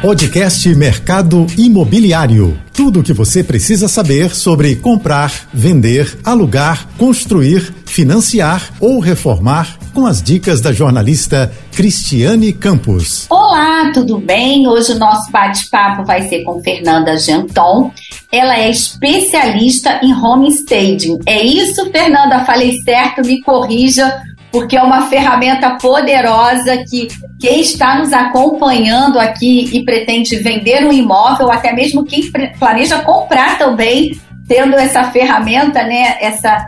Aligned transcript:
Podcast 0.00 0.68
Mercado 0.76 1.44
Imobiliário. 1.58 2.56
Tudo 2.72 3.00
o 3.00 3.02
que 3.02 3.12
você 3.12 3.42
precisa 3.42 3.88
saber 3.88 4.32
sobre 4.32 4.76
comprar, 4.76 5.32
vender, 5.52 6.16
alugar, 6.24 6.86
construir, 6.96 7.74
financiar 7.84 8.70
ou 8.78 9.00
reformar 9.00 9.76
com 9.92 10.06
as 10.06 10.22
dicas 10.22 10.60
da 10.60 10.72
jornalista 10.72 11.52
Cristiane 11.72 12.52
Campos. 12.52 13.26
Olá, 13.28 13.90
tudo 13.92 14.18
bem? 14.18 14.68
Hoje 14.68 14.92
o 14.92 14.98
nosso 14.98 15.32
bate-papo 15.32 16.04
vai 16.04 16.28
ser 16.28 16.44
com 16.44 16.62
Fernanda 16.62 17.16
Genton. 17.16 17.90
Ela 18.30 18.56
é 18.58 18.70
especialista 18.70 19.98
em 20.02 20.14
home 20.14 20.48
staging. 20.50 21.18
É 21.26 21.44
isso, 21.44 21.90
Fernanda? 21.90 22.44
Falei 22.44 22.80
certo? 22.82 23.26
Me 23.26 23.40
corrija 23.42 24.22
porque 24.50 24.76
é 24.76 24.82
uma 24.82 25.08
ferramenta 25.08 25.70
poderosa 25.76 26.84
que 26.88 27.08
quem 27.40 27.60
está 27.60 27.98
nos 27.98 28.12
acompanhando 28.12 29.18
aqui 29.18 29.68
e 29.72 29.84
pretende 29.84 30.36
vender 30.36 30.84
um 30.84 30.92
imóvel, 30.92 31.50
até 31.50 31.72
mesmo 31.72 32.04
quem 32.04 32.22
planeja 32.58 33.00
comprar 33.00 33.58
também, 33.58 34.18
tendo 34.46 34.76
essa 34.76 35.04
ferramenta, 35.04 35.82
né, 35.84 36.16
essa 36.20 36.66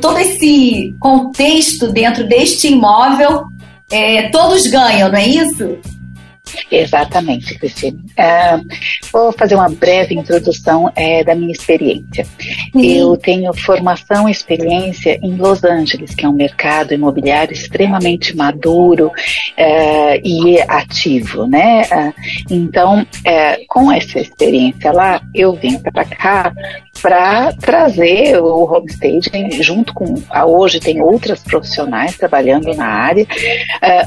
todo 0.00 0.18
esse 0.18 0.94
contexto 1.00 1.90
dentro 1.90 2.26
deste 2.28 2.68
imóvel, 2.68 3.44
é, 3.90 4.28
todos 4.28 4.66
ganham, 4.66 5.10
não 5.10 5.18
é 5.18 5.26
isso? 5.26 5.78
Exatamente, 6.70 7.58
Cristina. 7.58 7.98
É, 8.16 8.58
vou 9.12 9.32
fazer 9.32 9.54
uma 9.54 9.68
breve 9.68 10.14
introdução 10.14 10.90
é, 10.96 11.22
da 11.22 11.34
minha 11.34 11.52
experiência. 11.52 12.26
Uhum. 12.74 12.82
Eu 12.82 13.16
tenho 13.16 13.52
formação 13.54 14.28
e 14.28 14.32
experiência 14.32 15.18
em 15.22 15.36
Los 15.36 15.62
Angeles, 15.64 16.14
que 16.14 16.24
é 16.24 16.28
um 16.28 16.32
mercado 16.32 16.94
imobiliário 16.94 17.52
extremamente 17.52 18.36
maduro 18.36 19.10
é, 19.56 20.20
e 20.26 20.60
ativo, 20.62 21.46
né? 21.46 21.82
É, 21.90 22.12
então, 22.50 23.06
com 23.68 23.90
essa 23.90 24.18
experiência 24.18 24.92
lá, 24.92 25.20
eu 25.34 25.54
vim 25.54 25.78
para 25.78 26.04
cá 26.04 26.52
para 27.00 27.52
trazer 27.54 28.40
o 28.40 28.64
homestaging 28.64 29.62
junto 29.62 29.92
com 29.92 30.14
a, 30.30 30.46
hoje 30.46 30.78
tem 30.78 31.02
outras 31.02 31.40
profissionais 31.40 32.16
trabalhando 32.16 32.74
na 32.74 32.86
área. 32.86 33.26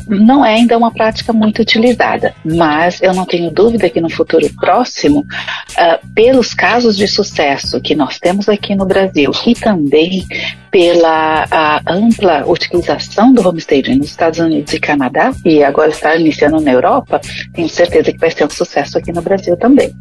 Não 0.08 0.46
é 0.46 0.56
ainda 0.56 0.78
uma 0.78 0.92
prática 0.92 1.34
muito 1.34 1.62
utilizada 1.62 2.35
mas 2.44 3.02
eu 3.02 3.14
não 3.14 3.26
tenho 3.26 3.52
dúvida 3.52 3.90
que 3.90 4.02
no 4.02 4.10
futuro 4.10 4.48
próximo, 4.60 5.22
uh, 5.22 6.14
pelos 6.14 6.54
casos 6.54 6.98
de 6.98 7.08
sucesso 7.08 7.82
que 7.82 7.96
nós 7.96 8.20
temos 8.20 8.50
aqui 8.50 8.76
no 8.76 8.86
Brasil 8.86 9.32
e 9.46 9.54
também 9.54 10.26
pela 10.70 11.48
ampla 11.88 12.46
utilização 12.46 13.34
do 13.34 13.48
homestaging 13.48 13.96
nos 13.96 14.08
Estados 14.08 14.40
Unidos 14.40 14.74
e 14.74 14.80
Canadá, 14.80 15.32
e 15.46 15.64
agora 15.64 15.90
está 15.90 16.16
iniciando 16.16 16.60
na 16.60 16.72
Europa, 16.72 17.22
tenho 17.54 17.70
certeza 17.70 18.12
que 18.12 18.20
vai 18.20 18.30
ser 18.30 18.46
um 18.46 18.50
sucesso 18.50 18.98
aqui 18.98 19.14
no 19.14 19.22
Brasil 19.22 19.56
também. 19.56 19.94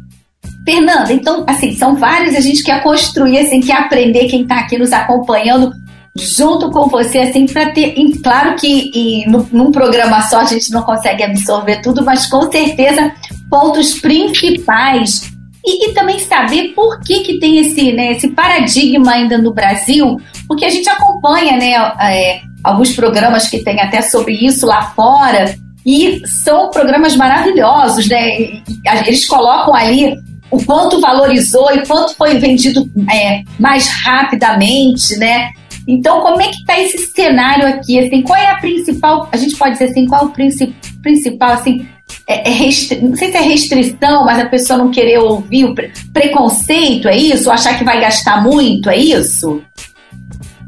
Fernanda, 0.65 1.13
então, 1.13 1.45
assim, 1.47 1.73
são 1.75 1.95
vários, 1.95 2.35
a 2.35 2.39
gente 2.39 2.63
quer 2.63 2.81
construir, 2.81 3.37
assim, 3.37 3.61
quer 3.61 3.77
aprender, 3.77 4.27
quem 4.27 4.41
está 4.41 4.59
aqui 4.59 4.77
nos 4.77 4.91
acompanhando, 4.91 5.71
junto 6.15 6.71
com 6.71 6.87
você, 6.87 7.19
assim, 7.19 7.45
para 7.45 7.71
ter. 7.71 7.93
Claro 8.23 8.55
que 8.55 8.91
e, 8.93 9.29
no, 9.29 9.47
num 9.51 9.71
programa 9.71 10.21
só 10.21 10.41
a 10.41 10.45
gente 10.45 10.71
não 10.71 10.83
consegue 10.83 11.23
absorver 11.23 11.81
tudo, 11.81 12.03
mas 12.03 12.25
com 12.27 12.49
certeza 12.49 13.11
pontos 13.49 13.99
principais. 13.99 15.33
E, 15.67 15.89
e 15.89 15.93
também 15.93 16.19
saber 16.19 16.73
por 16.75 16.99
que, 17.01 17.21
que 17.21 17.39
tem 17.39 17.57
esse, 17.57 17.91
né, 17.91 18.11
esse 18.11 18.27
paradigma 18.29 19.13
ainda 19.13 19.37
no 19.37 19.51
Brasil, 19.51 20.21
porque 20.47 20.63
a 20.63 20.69
gente 20.69 20.87
acompanha 20.87 21.57
né, 21.57 21.73
é, 21.99 22.41
alguns 22.63 22.93
programas 22.93 23.47
que 23.47 23.63
tem 23.63 23.81
até 23.81 24.03
sobre 24.03 24.33
isso 24.33 24.67
lá 24.67 24.93
fora, 24.95 25.55
e 25.85 26.21
são 26.43 26.71
programas 26.71 27.15
maravilhosos, 27.15 28.07
né? 28.07 28.61
Eles 29.05 29.27
colocam 29.27 29.75
ali 29.75 30.15
o 30.49 30.63
quanto 30.63 30.99
valorizou 30.99 31.71
e 31.71 31.85
quanto 31.85 32.15
foi 32.15 32.39
vendido 32.39 32.89
é, 33.11 33.43
mais 33.59 33.87
rapidamente, 33.87 35.15
né? 35.17 35.51
Então, 35.87 36.21
como 36.21 36.41
é 36.41 36.47
que 36.47 36.57
está 36.57 36.79
esse 36.79 36.97
cenário 37.07 37.67
aqui? 37.67 37.99
Assim, 37.99 38.21
qual 38.21 38.39
é 38.39 38.47
a 38.47 38.57
principal, 38.57 39.29
a 39.31 39.37
gente 39.37 39.55
pode 39.55 39.73
dizer 39.73 39.85
assim, 39.85 40.05
qual 40.05 40.21
é 40.21 40.25
o 40.25 40.29
princip, 40.29 40.73
principal, 41.01 41.51
assim, 41.51 41.87
é, 42.27 42.49
é 42.49 42.53
restri, 42.53 43.01
não 43.01 43.15
sei 43.15 43.31
se 43.31 43.37
é 43.37 43.41
restrição, 43.41 44.25
mas 44.25 44.39
a 44.39 44.45
pessoa 44.45 44.77
não 44.77 44.91
querer 44.91 45.19
ouvir 45.19 45.65
o 45.65 45.75
pre, 45.75 45.91
preconceito, 46.13 47.07
é 47.07 47.17
isso? 47.17 47.49
Ou 47.49 47.53
achar 47.53 47.77
que 47.77 47.83
vai 47.83 47.99
gastar 47.99 48.43
muito, 48.43 48.89
é 48.89 48.97
isso? 48.97 49.61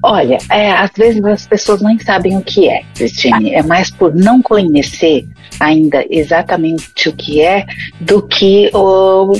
Olha, 0.03 0.37
é, 0.51 0.71
às 0.71 0.91
vezes 0.95 1.23
as 1.23 1.47
pessoas 1.47 1.81
nem 1.81 1.97
sabem 1.99 2.37
o 2.37 2.41
que 2.41 2.69
é, 2.69 2.83
Cristine. 2.95 3.53
É 3.53 3.63
mais 3.63 3.89
por 3.89 4.13
não 4.13 4.41
conhecer 4.41 5.27
ainda 5.59 6.05
exatamente 6.09 7.09
o 7.09 7.13
que 7.13 7.41
é 7.41 7.65
do 7.99 8.21
que 8.21 8.69
oh, 8.73 9.31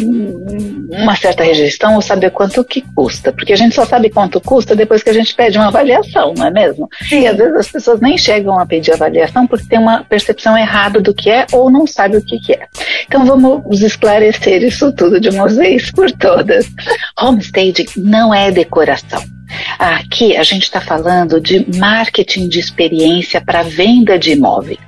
uma 0.90 1.16
certa 1.16 1.44
rejeição 1.44 1.96
ou 1.96 2.02
saber 2.02 2.32
quanto 2.32 2.64
que 2.64 2.82
custa. 2.96 3.32
Porque 3.32 3.54
a 3.54 3.56
gente 3.56 3.76
só 3.76 3.86
sabe 3.86 4.10
quanto 4.10 4.42
custa 4.42 4.76
depois 4.76 5.04
que 5.04 5.10
a 5.10 5.14
gente 5.14 5.36
pede 5.36 5.58
uma 5.58 5.68
avaliação, 5.68 6.34
não 6.36 6.48
é 6.48 6.52
mesmo? 6.52 6.90
Sim. 7.08 7.22
E 7.22 7.28
às 7.28 7.38
vezes 7.38 7.56
as 7.56 7.72
pessoas 7.72 8.02
nem 8.02 8.18
chegam 8.18 8.58
a 8.60 8.66
pedir 8.66 8.94
avaliação 8.94 9.46
porque 9.46 9.68
tem 9.68 9.80
uma 9.80 10.04
percepção 10.04 10.58
errada 10.58 11.00
do 11.00 11.14
que 11.14 11.30
é 11.30 11.46
ou 11.52 11.70
não 11.70 11.86
sabe 11.86 12.18
o 12.18 12.22
que, 12.22 12.40
que 12.40 12.54
é. 12.54 12.68
Então 13.06 13.26
vamos 13.26 13.82
esclarecer 13.82 14.64
isso 14.64 14.92
tudo 14.94 15.20
de 15.20 15.30
uma 15.30 15.48
vez 15.48 15.92
por 15.92 16.12
todas. 16.12 16.68
Homestaging 17.20 17.88
não 17.98 18.34
é 18.34 18.52
decoração. 18.52 19.37
Aqui 19.80 20.36
a 20.36 20.44
gente 20.44 20.64
está 20.64 20.82
falando 20.82 21.40
de 21.40 21.66
marketing 21.78 22.48
de 22.48 22.60
experiência 22.60 23.40
para 23.40 23.64
venda 23.64 24.18
de 24.18 24.32
imóveis. 24.32 24.80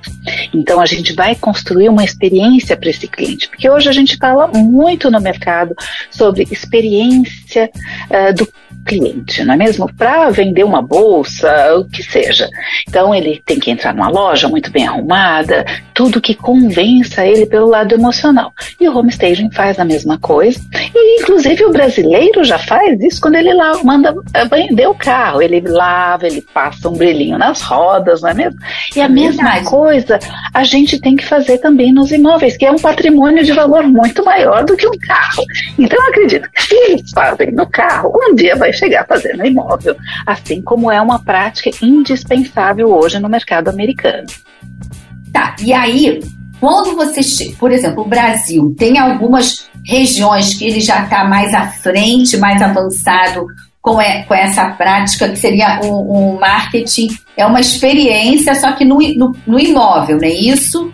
Então 0.52 0.80
a 0.80 0.86
gente 0.86 1.12
vai 1.12 1.34
construir 1.34 1.88
uma 1.88 2.04
experiência 2.04 2.76
para 2.76 2.90
esse 2.90 3.08
cliente, 3.08 3.48
porque 3.48 3.68
hoje 3.68 3.88
a 3.88 3.92
gente 3.92 4.16
fala 4.16 4.48
muito 4.48 5.10
no 5.10 5.20
mercado 5.20 5.74
sobre 6.10 6.46
experiência 6.50 7.70
uh, 8.10 8.34
do 8.34 8.46
cliente, 8.84 9.44
não 9.44 9.54
é 9.54 9.56
mesmo? 9.56 9.90
Para 9.94 10.30
vender 10.30 10.64
uma 10.64 10.82
bolsa, 10.82 11.74
o 11.76 11.84
que 11.84 12.02
seja. 12.02 12.48
Então 12.88 13.14
ele 13.14 13.42
tem 13.44 13.58
que 13.58 13.70
entrar 13.70 13.94
numa 13.94 14.08
loja 14.08 14.48
muito 14.48 14.70
bem 14.70 14.86
arrumada, 14.86 15.64
tudo 15.94 16.20
que 16.20 16.34
convença 16.34 17.24
ele 17.24 17.46
pelo 17.46 17.68
lado 17.68 17.94
emocional. 17.94 18.52
E 18.80 18.88
o 18.88 18.96
homestaging 18.96 19.50
faz 19.50 19.78
a 19.78 19.84
mesma 19.84 20.18
coisa. 20.18 20.60
E 20.94 21.20
inclusive 21.20 21.64
o 21.64 21.72
brasileiro 21.72 22.42
já 22.44 22.58
faz 22.58 23.00
isso 23.00 23.20
quando 23.20 23.36
ele 23.36 23.52
lá 23.52 23.82
manda 23.84 24.14
eh, 24.34 24.44
vender 24.46 24.86
o 24.86 24.94
carro, 24.94 25.42
ele 25.42 25.60
lava, 25.60 26.26
ele 26.26 26.40
passa 26.40 26.88
um 26.88 26.96
brilhinho 26.96 27.38
nas 27.38 27.60
rodas, 27.62 28.22
não 28.22 28.30
é 28.30 28.34
mesmo? 28.34 28.58
E 28.96 29.00
a 29.00 29.04
é 29.04 29.08
mesma 29.08 29.62
coisa 29.64 30.18
a 30.52 30.64
gente 30.64 31.00
tem 31.00 31.16
que 31.16 31.26
fazer 31.26 31.58
também 31.58 31.92
nos 31.92 32.10
imóveis, 32.10 32.56
que 32.56 32.66
é 32.66 32.70
um 32.70 32.78
patrimônio 32.78 33.44
de 33.44 33.52
valor 33.52 33.84
muito 33.84 34.24
maior 34.24 34.64
do 34.64 34.76
que 34.76 34.86
um 34.86 34.98
carro. 34.98 35.44
Então 35.78 35.98
eu 35.98 36.10
acredito 36.10 36.50
que 36.50 36.62
se 36.62 36.74
eles 36.74 37.10
fazem 37.10 37.52
no 37.52 37.66
carro, 37.66 38.12
um 38.14 38.34
dia 38.34 38.56
vai 38.56 38.69
chegar 38.72 39.02
a 39.02 39.06
fazer 39.06 39.36
no 39.36 39.46
imóvel, 39.46 39.96
assim 40.26 40.60
como 40.62 40.90
é 40.90 41.00
uma 41.00 41.18
prática 41.18 41.70
indispensável 41.82 42.90
hoje 42.90 43.18
no 43.18 43.28
mercado 43.28 43.68
americano. 43.68 44.26
Tá, 45.32 45.54
e 45.60 45.72
aí, 45.72 46.20
quando 46.58 46.96
você, 46.96 47.52
por 47.58 47.70
exemplo, 47.72 48.02
o 48.02 48.08
Brasil 48.08 48.74
tem 48.78 48.98
algumas 48.98 49.68
regiões 49.84 50.54
que 50.54 50.66
ele 50.66 50.80
já 50.80 51.04
está 51.04 51.24
mais 51.24 51.54
à 51.54 51.68
frente, 51.68 52.36
mais 52.36 52.60
avançado 52.60 53.46
com, 53.80 54.00
é, 54.00 54.22
com 54.24 54.34
essa 54.34 54.68
prática, 54.70 55.28
que 55.28 55.36
seria 55.36 55.80
um, 55.82 56.34
um, 56.34 56.38
marketing, 56.38 57.08
é 57.36 57.46
uma 57.46 57.60
experiência, 57.60 58.54
só 58.54 58.72
que 58.72 58.84
no, 58.84 58.98
no, 59.16 59.34
no 59.46 59.58
imóvel, 59.58 60.18
não 60.18 60.24
é 60.24 60.32
isso? 60.32 60.90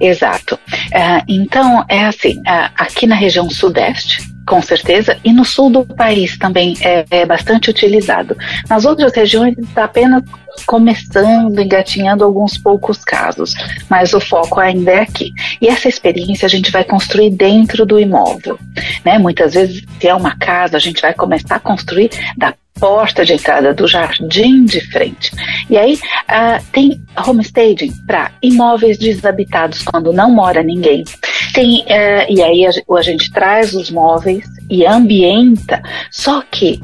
Exato. 0.00 0.54
Uh, 0.54 1.22
então, 1.28 1.84
é 1.88 2.06
assim, 2.06 2.38
uh, 2.38 2.70
aqui 2.76 3.06
na 3.06 3.14
região 3.14 3.50
sudeste, 3.50 4.31
com 4.46 4.60
certeza, 4.60 5.16
e 5.24 5.32
no 5.32 5.44
sul 5.44 5.70
do 5.70 5.84
país 5.84 6.36
também 6.36 6.74
é, 6.80 7.04
é 7.10 7.26
bastante 7.26 7.70
utilizado. 7.70 8.36
Nas 8.68 8.84
outras 8.84 9.12
regiões 9.14 9.56
está 9.58 9.84
apenas 9.84 10.22
começando, 10.66 11.58
engatinhando 11.60 12.24
alguns 12.24 12.58
poucos 12.58 13.04
casos, 13.04 13.54
mas 13.88 14.12
o 14.12 14.20
foco 14.20 14.60
ainda 14.60 14.90
é 14.90 15.00
aqui. 15.00 15.32
E 15.60 15.68
essa 15.68 15.88
experiência 15.88 16.46
a 16.46 16.48
gente 16.48 16.70
vai 16.70 16.84
construir 16.84 17.30
dentro 17.30 17.86
do 17.86 17.98
imóvel. 17.98 18.58
Né? 19.04 19.18
Muitas 19.18 19.54
vezes, 19.54 19.82
se 20.00 20.08
é 20.08 20.14
uma 20.14 20.36
casa, 20.36 20.76
a 20.76 20.80
gente 20.80 21.00
vai 21.00 21.14
começar 21.14 21.56
a 21.56 21.60
construir 21.60 22.10
da 22.36 22.54
porta 22.78 23.24
de 23.24 23.34
entrada 23.34 23.72
do 23.74 23.86
jardim 23.86 24.64
de 24.64 24.80
frente. 24.90 25.30
E 25.70 25.76
aí 25.76 25.94
uh, 25.94 26.64
tem 26.72 27.00
homestaging 27.26 27.92
para 28.06 28.32
imóveis 28.42 28.98
desabitados 28.98 29.82
quando 29.82 30.12
não 30.12 30.30
mora 30.30 30.62
ninguém. 30.62 31.04
Tem, 31.54 31.80
uh, 31.80 32.26
e 32.28 32.42
aí 32.42 32.66
a, 32.66 32.70
a 32.70 33.02
gente 33.02 33.30
traz 33.30 33.74
os 33.74 33.90
móveis 33.90 34.44
e 34.68 34.86
ambienta, 34.86 35.82
só 36.10 36.42
que 36.50 36.80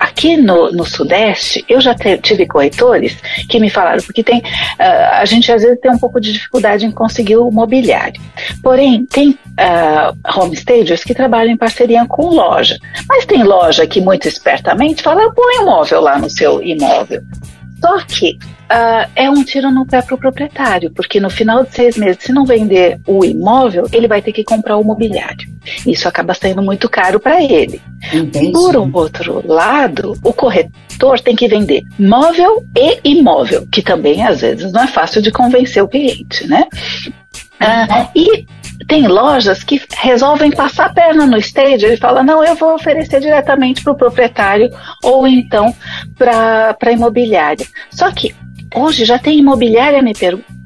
aqui 0.00 0.38
no, 0.38 0.72
no 0.72 0.86
Sudeste, 0.86 1.62
eu 1.68 1.78
já 1.78 1.94
te, 1.94 2.16
tive 2.18 2.46
corretores 2.46 3.16
que 3.48 3.60
me 3.60 3.68
falaram, 3.68 4.02
porque 4.02 4.24
tem, 4.24 4.38
uh, 4.38 5.12
a 5.12 5.24
gente 5.26 5.52
às 5.52 5.62
vezes 5.62 5.78
tem 5.78 5.92
um 5.92 5.98
pouco 5.98 6.18
de 6.18 6.32
dificuldade 6.32 6.86
em 6.86 6.90
conseguir 6.90 7.36
o 7.36 7.50
mobiliário. 7.50 8.20
Porém, 8.62 9.04
tem 9.04 9.30
uh, 9.30 10.40
homestagers 10.40 11.04
que 11.04 11.14
trabalham 11.14 11.52
em 11.52 11.56
parceria 11.56 12.06
com 12.06 12.30
loja. 12.30 12.78
Mas 13.06 13.26
tem 13.26 13.44
loja 13.44 13.86
que 13.86 14.00
muito 14.00 14.26
espertamente 14.26 15.02
fala, 15.02 15.30
põe 15.34 15.58
um 15.60 15.66
móvel 15.66 16.00
lá 16.00 16.18
no 16.18 16.30
seu 16.30 16.62
imóvel. 16.62 17.22
Só 17.80 17.98
que 18.00 18.38
uh, 18.70 19.10
é 19.16 19.30
um 19.30 19.42
tiro 19.42 19.70
no 19.70 19.86
pé 19.86 20.02
para 20.02 20.14
o 20.14 20.18
proprietário, 20.18 20.90
porque 20.90 21.18
no 21.18 21.30
final 21.30 21.64
de 21.64 21.74
seis 21.74 21.96
meses, 21.96 22.22
se 22.22 22.32
não 22.32 22.44
vender 22.44 23.00
o 23.06 23.24
imóvel, 23.24 23.86
ele 23.92 24.06
vai 24.06 24.20
ter 24.20 24.32
que 24.32 24.44
comprar 24.44 24.76
o 24.76 24.84
mobiliário. 24.84 25.48
Isso 25.86 26.06
acaba 26.06 26.34
saindo 26.34 26.62
muito 26.62 26.88
caro 26.88 27.18
para 27.18 27.42
ele. 27.42 27.80
Entendi. 28.12 28.52
Por 28.52 28.76
um 28.76 28.90
outro 28.92 29.42
lado, 29.46 30.14
o 30.22 30.32
corretor 30.32 31.20
tem 31.20 31.34
que 31.34 31.48
vender 31.48 31.82
móvel 31.98 32.64
e 32.76 33.00
imóvel, 33.04 33.66
que 33.70 33.82
também 33.82 34.22
às 34.22 34.40
vezes 34.42 34.72
não 34.72 34.82
é 34.82 34.86
fácil 34.86 35.22
de 35.22 35.30
convencer 35.30 35.82
o 35.82 35.88
cliente, 35.88 36.46
né? 36.46 36.66
Uh, 37.60 38.08
e 38.14 38.46
tem 38.86 39.06
lojas 39.06 39.62
que 39.62 39.80
resolvem 39.98 40.50
passar 40.50 40.86
a 40.86 40.92
perna 40.92 41.26
no 41.26 41.36
stage 41.38 41.86
e 41.86 41.96
fala 41.96 42.22
não, 42.22 42.44
eu 42.44 42.54
vou 42.54 42.74
oferecer 42.74 43.20
diretamente 43.20 43.82
para 43.82 43.92
o 43.92 43.96
proprietário 43.96 44.70
ou 45.02 45.26
então 45.26 45.74
para 46.16 46.76
a 46.80 46.92
imobiliária. 46.92 47.66
Só 47.90 48.10
que 48.10 48.34
hoje 48.74 49.04
já 49.04 49.18
tem 49.18 49.38
imobiliária 49.38 50.02
me 50.02 50.12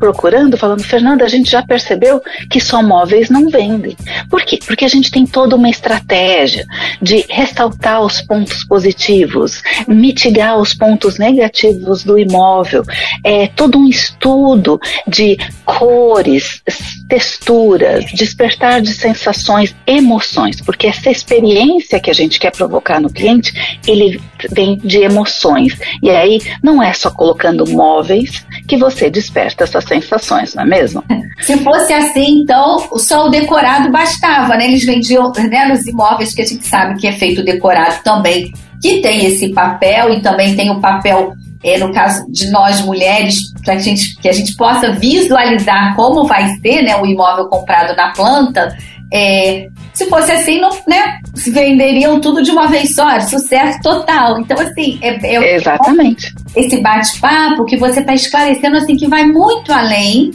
procurando, 0.05 0.59
falando, 0.59 0.83
Fernanda, 0.83 1.25
a 1.25 1.29
gente 1.29 1.51
já 1.51 1.63
percebeu 1.63 2.21
que 2.51 2.61
só 2.61 2.83
móveis 2.83 3.31
não 3.31 3.49
vendem. 3.49 3.97
Por 4.29 4.45
quê? 4.45 4.59
Porque 4.67 4.85
a 4.85 4.89
gente 4.89 5.11
tem 5.11 5.27
toda 5.27 5.57
uma 5.57 5.71
estratégia 5.71 6.67
de 7.01 7.25
ressaltar 7.31 8.03
os 8.03 8.21
pontos 8.21 8.63
positivos, 8.65 9.63
mitigar 9.89 10.59
os 10.59 10.75
pontos 10.75 11.19
negativos 11.19 12.05
do 12.05 12.19
imóvel, 12.19 12.85
é 13.25 13.47
todo 13.47 13.79
um 13.79 13.89
estudo 13.89 14.79
de 15.09 15.39
cores, 15.65 16.61
texturas, 17.09 18.05
despertar 18.13 18.83
de 18.83 18.93
sensações, 18.93 19.75
emoções, 19.87 20.61
porque 20.61 20.87
essa 20.87 21.11
experiência 21.11 21.99
que 21.99 22.11
a 22.11 22.15
gente 22.15 22.39
quer 22.39 22.53
provocar 22.53 23.01
no 23.01 23.11
cliente, 23.11 23.81
ele 23.87 24.21
vem 24.51 24.77
de 24.77 24.99
emoções. 24.99 25.79
E 26.03 26.11
aí 26.11 26.41
não 26.63 26.83
é 26.83 26.93
só 26.93 27.11
colocando 27.11 27.67
móveis 27.67 28.45
que 28.69 28.77
você 28.77 29.09
desperta 29.09 29.65
essas 29.65 29.85
sensações, 30.01 30.55
não 30.55 30.63
é 30.63 30.67
mesmo? 30.67 31.05
Se 31.41 31.57
fosse 31.59 31.93
assim, 31.93 32.43
então 32.43 32.79
só 32.99 33.27
o 33.27 33.31
decorado 33.31 33.91
bastava, 33.91 34.57
né? 34.57 34.67
Eles 34.67 34.85
vendiam 34.85 35.33
né, 35.33 35.67
nos 35.67 35.87
imóveis 35.87 36.35
que 36.35 36.43
a 36.43 36.47
gente 36.47 36.67
sabe 36.67 36.99
que 36.99 37.07
é 37.07 37.13
feito 37.13 37.45
decorado 37.45 38.03
também, 38.03 38.53
que 38.81 39.01
tem 39.01 39.27
esse 39.27 39.53
papel 39.53 40.15
e 40.15 40.21
também 40.21 40.55
tem 40.55 40.71
o 40.71 40.81
papel 40.81 41.35
é, 41.65 41.79
no 41.79 41.93
caso 41.93 42.31
de 42.31 42.51
nós 42.51 42.83
mulheres, 42.83 43.51
para 43.65 43.79
gente, 43.79 44.15
que 44.21 44.29
a 44.29 44.33
gente 44.33 44.55
possa 44.55 44.93
visualizar 44.93 45.97
como 45.97 46.27
vai 46.27 46.47
ser 46.61 46.83
né, 46.83 46.95
o 46.97 47.07
imóvel 47.07 47.47
comprado 47.47 47.97
na 47.97 48.13
planta, 48.13 48.77
é, 49.13 49.69
se 49.93 50.07
fosse 50.07 50.33
assim, 50.33 50.61
não, 50.61 50.71
né, 50.89 51.19
se 51.35 51.51
venderiam 51.51 52.21
tudo 52.21 52.43
de 52.43 52.51
uma 52.51 52.67
vez 52.67 52.95
só, 52.95 53.21
sucesso 53.21 53.79
total. 53.83 54.41
Então, 54.41 54.59
assim, 54.59 54.99
é, 55.01 55.15
é 55.25 55.57
exatamente 55.57 56.33
esse 56.57 56.81
bate-papo 56.81 57.65
que 57.65 57.77
você 57.77 58.01
está 58.01 58.15
esclarecendo 58.15 58.77
assim 58.77 58.97
que 58.97 59.07
vai 59.07 59.25
muito 59.25 59.73
além, 59.73 60.31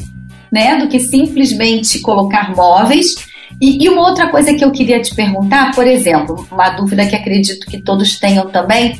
né, 0.51 0.77
do 0.77 0.87
que 0.87 0.99
simplesmente 0.99 1.99
colocar 1.99 2.55
móveis. 2.55 3.15
E, 3.59 3.83
e 3.83 3.89
uma 3.89 4.07
outra 4.07 4.29
coisa 4.29 4.53
que 4.53 4.63
eu 4.63 4.71
queria 4.71 5.01
te 5.01 5.13
perguntar, 5.13 5.73
por 5.75 5.85
exemplo, 5.85 6.47
uma 6.51 6.69
dúvida 6.69 7.05
que 7.05 7.15
acredito 7.15 7.65
que 7.67 7.81
todos 7.81 8.17
tenham 8.17 8.47
também, 8.49 8.97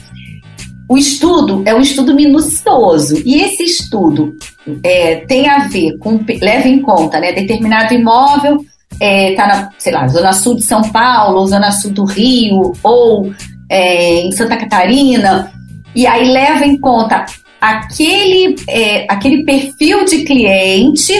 o 0.89 0.98
estudo 0.98 1.62
é 1.65 1.74
um 1.74 1.81
estudo 1.81 2.15
minucioso 2.15 3.22
e 3.24 3.42
esse 3.44 3.63
estudo 3.63 4.36
é, 4.83 5.18
tem 5.18 5.48
a 5.48 5.68
ver 5.68 5.98
com 6.00 6.19
leva 6.42 6.68
em 6.68 6.81
conta 6.81 7.19
né, 7.19 7.31
determinado 7.31 7.94
imóvel 7.94 8.65
está 9.01 9.06
é, 9.06 9.36
tá 9.36 9.48
na 9.48 9.69
sei 9.78 9.94
lá 9.94 10.07
zona 10.07 10.34
sul 10.34 10.56
de 10.56 10.63
São 10.63 10.81
Paulo, 10.92 11.48
zona 11.48 11.72
sul 11.72 11.92
do 11.92 12.06
Rio 12.06 12.74
ou 12.84 13.34
é, 13.69 14.22
em 14.22 14.31
Santa 14.31 14.57
Catarina 14.57 15.51
e 15.96 16.06
aí 16.06 16.31
leva 16.31 16.66
em 16.66 16.78
conta 16.78 17.25
aquele 17.60 18.56
é, 18.68 19.06
aquele 19.10 19.44
perfil 19.44 20.06
de 20.06 20.24
cliente 20.24 21.13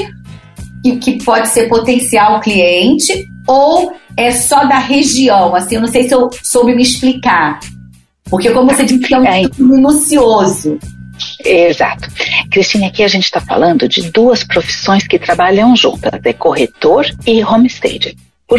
que, 0.84 0.98
que 0.98 1.24
pode 1.24 1.50
ser 1.50 1.68
potencial 1.68 2.40
cliente 2.40 3.28
ou 3.48 3.94
é 4.16 4.32
só 4.32 4.66
da 4.66 4.80
região 4.80 5.56
assim 5.56 5.76
eu 5.76 5.82
não 5.82 5.88
sei 5.88 6.08
se 6.08 6.14
eu 6.14 6.30
soube 6.44 6.76
me 6.76 6.84
explicar 6.84 7.60
porque, 8.30 8.52
como 8.52 8.72
você 8.72 8.86
disse, 8.86 9.14
é 9.14 9.20
um 9.20 9.26
é. 9.26 9.42
estudo 9.42 9.76
minucioso. 9.76 10.80
Exato. 11.44 12.08
Cristina, 12.52 12.88
aqui 12.88 13.04
a 13.04 13.08
gente 13.08 13.26
está 13.26 13.40
falando 13.40 13.88
de 13.88 14.12
duas 14.12 14.44
profissões 14.44 15.08
que 15.08 15.20
trabalham 15.20 15.76
juntas, 15.76 16.20
é 16.24 16.34
corretor 16.34 17.06
e 17.26 17.44
homestaging. 17.44 18.16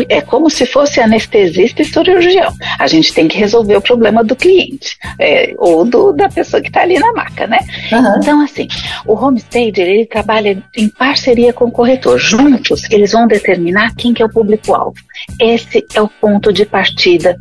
É 0.09 0.21
como 0.21 0.49
se 0.49 0.67
fosse 0.67 1.01
anestesista 1.01 1.83
e 1.83 1.85
cirurgião. 1.85 2.55
A 2.79 2.87
gente 2.87 3.13
tem 3.13 3.27
que 3.27 3.37
resolver 3.37 3.77
o 3.77 3.83
problema 3.83 4.23
do 4.23 4.37
cliente, 4.37 4.97
é, 5.19 5.53
ou 5.59 5.85
do, 5.85 6.13
da 6.13 6.29
pessoa 6.29 6.63
que 6.63 6.69
está 6.69 6.83
ali 6.83 6.97
na 6.97 7.13
maca, 7.13 7.49
né? 7.49 7.59
Uhum. 7.91 8.21
Então, 8.21 8.41
assim, 8.41 8.69
o 9.05 9.15
homestager, 9.15 9.89
ele 9.89 10.07
trabalha 10.07 10.63
em 10.77 10.89
parceria 10.89 11.53
com 11.53 11.65
o 11.65 11.73
corretor. 11.73 12.21
Juntos, 12.21 12.89
eles 12.89 13.11
vão 13.11 13.27
determinar 13.27 13.93
quem 13.97 14.15
que 14.15 14.23
é 14.23 14.27
o 14.27 14.31
público-alvo. 14.31 14.95
Esse 15.41 15.85
é 15.93 16.01
o 16.01 16.07
ponto 16.07 16.53
de 16.53 16.65
partida 16.65 17.37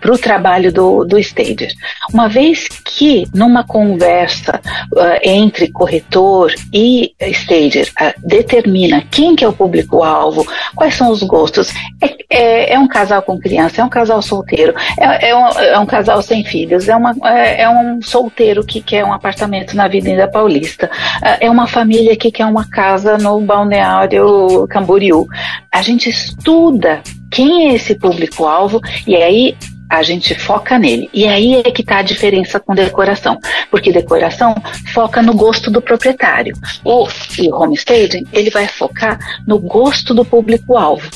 para 0.00 0.12
o 0.12 0.18
trabalho 0.18 0.72
do, 0.72 1.04
do 1.04 1.18
stager. 1.18 1.72
Uma 2.12 2.28
vez 2.28 2.66
que 2.68 3.26
numa 3.34 3.62
conversa 3.62 4.60
uh, 4.92 5.18
entre 5.22 5.70
corretor 5.70 6.54
e 6.72 7.12
stager 7.20 7.90
uh, 8.00 8.14
determina 8.26 9.04
quem 9.10 9.36
que 9.36 9.44
é 9.44 9.48
o 9.48 9.52
público-alvo, 9.52 10.46
quais 10.74 10.94
são 10.94 11.10
os 11.10 11.22
gostos, 11.22 11.70
é, 12.00 12.16
é, 12.30 12.74
é, 12.74 12.78
um 12.78 12.88
casal 12.88 13.22
com 13.22 13.38
criança, 13.38 13.82
é 13.82 13.84
um 13.84 13.88
casal 13.88 14.22
solteiro, 14.22 14.74
é, 14.98 15.30
é, 15.30 15.36
um, 15.36 15.48
é 15.48 15.78
um, 15.78 15.86
casal 15.86 16.22
sem 16.22 16.44
filhos, 16.44 16.88
é, 16.88 16.96
uma, 16.96 17.14
é, 17.24 17.62
é, 17.62 17.68
um 17.68 18.00
solteiro 18.00 18.64
que 18.64 18.80
quer 18.80 19.04
um 19.04 19.12
apartamento 19.12 19.76
na 19.76 19.84
Avenida 19.84 20.28
Paulista, 20.28 20.86
uh, 20.86 21.36
é 21.40 21.50
uma 21.50 21.66
família 21.66 22.16
que 22.16 22.30
quer 22.30 22.46
uma 22.46 22.68
casa 22.68 23.18
no 23.18 23.40
balneário 23.40 24.66
Camboriú. 24.68 25.26
A 25.72 25.82
gente 25.82 26.08
estuda 26.08 27.02
quem 27.30 27.68
é 27.68 27.74
esse 27.74 27.94
público-alvo 27.94 28.80
e 29.06 29.16
aí 29.16 29.56
a 29.88 30.02
gente 30.02 30.34
foca 30.34 30.78
nele. 30.78 31.08
E 31.14 31.26
aí 31.26 31.54
é 31.54 31.70
que 31.70 31.80
está 31.80 31.98
a 31.98 32.02
diferença 32.02 32.60
com 32.60 32.74
decoração, 32.74 33.38
porque 33.70 33.90
decoração 33.90 34.54
foca 34.92 35.22
no 35.22 35.32
gosto 35.32 35.70
do 35.70 35.80
proprietário. 35.80 36.54
O, 36.84 37.08
e 37.38 37.48
o 37.48 37.54
homestaging, 37.54 38.26
ele 38.32 38.50
vai 38.50 38.68
focar 38.68 39.18
no 39.46 39.58
gosto 39.58 40.12
do 40.12 40.24
público-alvo. 40.24 41.08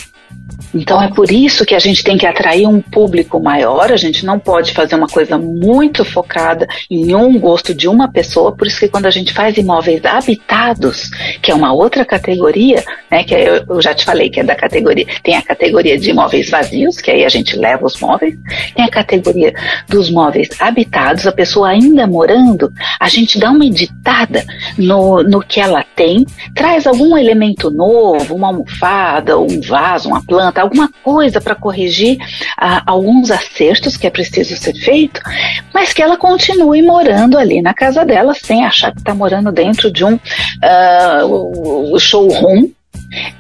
Então 0.75 1.03
é 1.03 1.09
por 1.09 1.31
isso 1.31 1.67
que 1.67 1.75
a 1.75 1.79
gente 1.79 2.03
tem 2.03 2.17
que 2.17 2.27
atrair 2.27 2.67
um 2.67 2.81
público 2.81 3.41
maior, 3.41 3.93
a 3.93 3.97
gente 3.97 4.25
não 4.25 4.39
pode 4.39 4.73
fazer 4.73 4.95
uma 4.95 5.07
coisa 5.07 5.37
muito 5.39 6.05
focada 6.05 6.67
em 6.91 7.15
um 7.15 7.39
gosto 7.39 7.75
de 7.75 7.89
uma 7.89 8.11
pessoa, 8.11 8.53
por 8.53 8.67
isso 8.67 8.81
que 8.81 8.89
quando 8.89 9.07
a 9.07 9.11
gente 9.11 9.33
faz 9.33 9.57
imóveis 9.57 10.05
habitados, 10.05 11.11
que 11.43 11.51
é 11.51 11.55
uma 11.55 11.73
outra 11.73 12.05
categoria, 12.05 12.83
né, 13.11 13.25
que 13.25 13.35
eu, 13.35 13.83
já 13.83 13.95
te 13.95 14.05
falei 14.05 14.31
que 14.31 14.41
é 14.41 14.45
da 14.45 14.55
categoria, 14.55 15.07
tem 15.23 15.37
a 15.37 15.43
categoria 15.43 15.99
de 15.99 16.11
imóveis 16.11 16.49
vazios, 16.49 17.01
que 17.01 17.11
aí 17.11 17.25
a 17.25 17.29
gente 17.29 17.57
leva 17.57 17.85
os 17.85 18.01
móveis, 18.01 18.35
tem 18.75 18.85
a 18.85 18.91
categoria 18.91 19.53
dos 19.89 20.11
móveis 20.11 20.49
habitados, 20.59 21.27
a 21.27 21.33
pessoa 21.33 21.69
ainda 21.69 22.07
morando, 22.07 22.73
a 22.99 23.09
gente 23.09 23.39
dá 23.39 23.51
uma 23.51 23.67
editada 23.67 24.45
no, 24.79 25.23
no 25.23 25.41
que 25.41 25.61
ela 25.61 25.85
tem, 25.95 26.25
traz 26.55 26.87
algum 26.87 27.17
elemento 27.17 27.71
novo, 27.71 28.35
uma 28.35 28.49
almofada, 28.49 29.39
um 29.39 29.61
vaso, 29.61 30.09
uma 30.09 30.23
planta, 30.33 30.63
alguma 30.63 30.91
coisa 31.03 31.43
para 31.43 31.55
corrigir 31.55 32.17
ah, 32.57 32.83
alguns 32.87 33.31
acertos 33.31 33.99
que 33.99 34.07
é 34.07 34.11
preciso 34.11 34.57
ser 34.57 34.75
feito, 34.75 35.21
mas 35.75 35.93
que 35.93 36.03
ela 36.03 36.17
continue 36.17 36.81
morando 36.81 37.37
ali 37.37 37.61
na 37.61 37.75
casa 37.75 38.03
dela 38.03 38.33
sem 38.33 38.65
achar 38.65 38.93
que 38.93 39.01
está 39.01 39.15
morando 39.15 39.53
dentro 39.53 39.93
de 39.93 40.03
um 40.07 40.15
uh, 40.15 41.99
showroom 41.99 42.71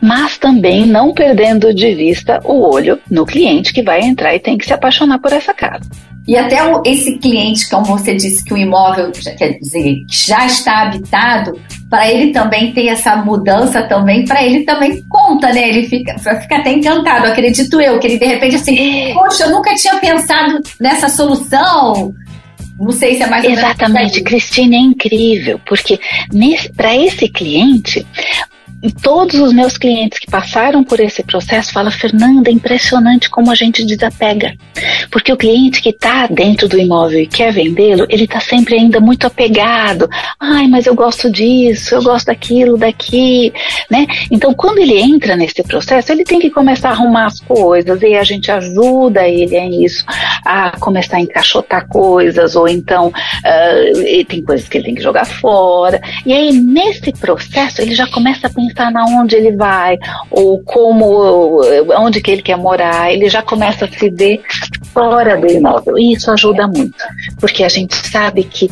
mas 0.00 0.38
também 0.38 0.87
não 0.87 1.12
perdendo 1.12 1.73
de 1.75 1.95
vista 1.95 2.41
o 2.45 2.61
olho 2.69 2.99
no 3.11 3.25
cliente 3.25 3.73
que 3.73 3.83
vai 3.83 4.00
entrar 4.00 4.35
e 4.35 4.41
tem 4.41 4.59
que 4.59 4.67
se 4.67 4.73
apaixonar 4.73 5.19
por 5.19 5.33
essa 5.33 5.52
casa. 5.52 5.88
E 6.26 6.37
até 6.37 6.59
esse 6.87 7.19
cliente, 7.19 7.69
como 7.69 7.85
você 7.85 8.14
disse 8.14 8.45
que 8.45 8.55
o 8.55 8.57
imóvel 8.57 9.11
quer 9.37 9.59
dizer 9.59 10.05
já 10.09 10.47
está 10.47 10.83
habitado, 10.83 11.59
para 11.91 12.09
ele 12.11 12.33
também 12.33 12.73
ter 12.73 12.87
essa 12.87 13.17
mudança 13.17 13.83
também, 13.83 14.25
para 14.25 14.43
ele 14.45 14.61
também 14.61 15.05
conta, 15.09 15.52
né? 15.52 15.69
Ele 15.69 15.88
fica, 15.88 16.17
fica 16.19 16.57
até 16.57 16.73
encantado, 16.73 17.26
acredito 17.26 17.81
eu, 17.81 17.99
que 17.99 18.07
ele 18.07 18.19
de 18.19 18.26
repente 18.26 18.57
assim, 18.57 19.11
é. 19.11 19.12
poxa, 19.12 19.45
eu 19.45 19.50
nunca 19.50 19.75
tinha 19.75 19.97
pensado 19.97 20.61
nessa 20.81 21.09
solução. 21.09 22.14
Não 22.79 22.93
sei 22.93 23.17
se 23.17 23.23
é 23.23 23.26
mais 23.26 23.45
Exatamente, 23.45 24.23
Cristina, 24.23 24.76
é 24.76 24.79
incrível, 24.79 25.61
porque 25.67 26.00
para 26.76 26.97
esse 26.97 27.29
cliente, 27.29 28.07
todos 28.91 29.39
os 29.39 29.53
meus 29.53 29.79
clientes 29.79 30.19
que 30.19 30.29
passaram 30.29 30.83
por 30.83 30.99
esse 30.99 31.23
processo 31.23 31.73
falam, 31.73 31.93
Fernanda, 31.93 32.51
é 32.51 32.53
impressionante 32.53 33.31
como 33.31 33.51
a 33.51 33.55
gente 33.55 33.85
desapega. 33.85 34.55
Porque 35.09 35.33
o 35.33 35.37
cliente 35.37 35.81
que 35.81 35.91
está 35.91 36.27
dentro 36.27 36.69
do 36.69 36.79
imóvel 36.79 37.21
e 37.21 37.27
quer 37.27 37.53
vendê-lo, 37.53 38.07
ele 38.09 38.25
está 38.25 38.41
sempre 38.41 38.75
ainda 38.75 38.99
muito 38.99 39.25
apegado. 39.25 40.09
Ai, 40.39 40.67
mas 40.67 40.87
eu 40.87 40.97
gosto 40.97 41.31
disso, 41.31 41.95
eu 41.95 42.03
gosto 42.03 42.27
daquilo, 42.27 42.77
daqui, 42.77 43.53
né? 43.89 44.05
Então, 44.31 44.53
quando 44.53 44.79
ele 44.79 44.99
entra 44.99 45.37
nesse 45.37 45.62
processo, 45.62 46.11
ele 46.11 46.25
tem 46.25 46.41
que 46.41 46.51
começar 46.51 46.89
a 46.89 46.93
arrumar 46.93 47.27
as 47.27 47.39
coisas 47.39 48.03
e 48.03 48.15
a 48.17 48.25
gente 48.25 48.51
ajuda 48.51 49.29
ele 49.29 49.57
a 49.57 49.69
isso, 49.69 50.05
a 50.45 50.73
começar 50.79 51.19
a 51.19 51.21
encaixotar 51.21 51.87
coisas, 51.87 52.57
ou 52.57 52.67
então 52.67 53.09
uh, 53.09 54.25
tem 54.25 54.43
coisas 54.43 54.69
que 54.69 54.79
ele 54.79 54.87
tem 54.87 54.95
que 54.97 55.03
jogar 55.03 55.25
fora. 55.25 56.01
E 56.27 56.33
aí, 56.33 56.51
nesse 56.53 57.12
processo, 57.12 57.81
ele 57.81 57.95
já 57.95 58.09
começa 58.09 58.49
a 58.49 58.51
pensar 58.51 58.72
pensar 58.73 58.91
na 58.91 59.05
onde 59.05 59.37
ele 59.37 59.57
vai, 59.57 59.99
ou 60.31 60.62
como, 60.62 61.61
onde 61.99 62.21
que 62.21 62.31
ele 62.31 62.43
quer 62.43 62.57
morar, 62.57 63.12
ele 63.12 63.29
já 63.29 63.43
começa 63.43 63.85
a 63.85 63.88
se 63.88 64.11
ver 64.11 64.41
fora 64.93 65.37
do 65.37 65.47
imóvel. 65.47 65.99
E 65.99 66.12
isso 66.12 66.31
ajuda 66.31 66.67
muito, 66.67 67.05
porque 67.38 67.64
a 67.64 67.69
gente 67.69 67.95
sabe 68.09 68.45
que 68.45 68.69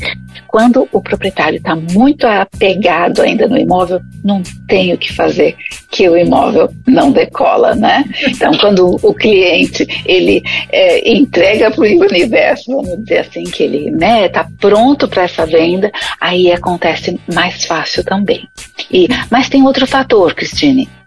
quando 0.47 0.89
o 0.91 1.01
proprietário 1.01 1.59
está 1.59 1.77
muito 1.77 2.27
apegado 2.27 3.23
ainda 3.23 3.47
no 3.47 3.57
imóvel, 3.57 4.01
não 4.25 4.43
tem 4.67 4.93
o 4.93 4.99
que 4.99 5.13
fazer 5.13 5.57
que 5.91 6.09
o 6.09 6.17
imóvel 6.17 6.69
não 6.87 7.13
decola, 7.13 7.75
né? 7.75 8.05
Então, 8.27 8.53
quando 8.59 8.99
o 9.03 9.15
cliente 9.15 9.87
ele 10.05 10.43
é, 10.71 11.13
entrega 11.13 11.71
para 11.71 11.81
o 11.81 11.85
universo, 11.85 12.73
vamos 12.73 12.99
dizer 12.99 13.19
assim, 13.19 13.45
que 13.45 13.63
ele 13.63 13.89
está 13.89 13.97
né, 13.97 14.29
tá 14.29 14.49
pronto 14.61 15.09
para 15.09 15.23
essa 15.23 15.47
venda, 15.47 15.91
aí 16.21 16.51
acontece 16.51 17.19
mais 17.33 17.65
fácil 17.65 18.05
também. 18.05 18.49
E, 18.91 19.09
mas 19.31 19.49
tem 19.49 19.63
outro 19.63 19.87
fator, 19.91 20.33
Cristine. 20.37 21.00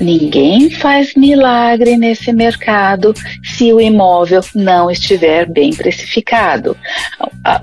Ninguém 0.00 0.70
faz 0.70 1.14
milagre 1.14 1.96
nesse 1.96 2.32
mercado 2.32 3.14
se 3.42 3.72
o 3.72 3.80
imóvel 3.80 4.42
não 4.54 4.90
estiver 4.90 5.46
bem 5.48 5.72
precificado. 5.72 6.76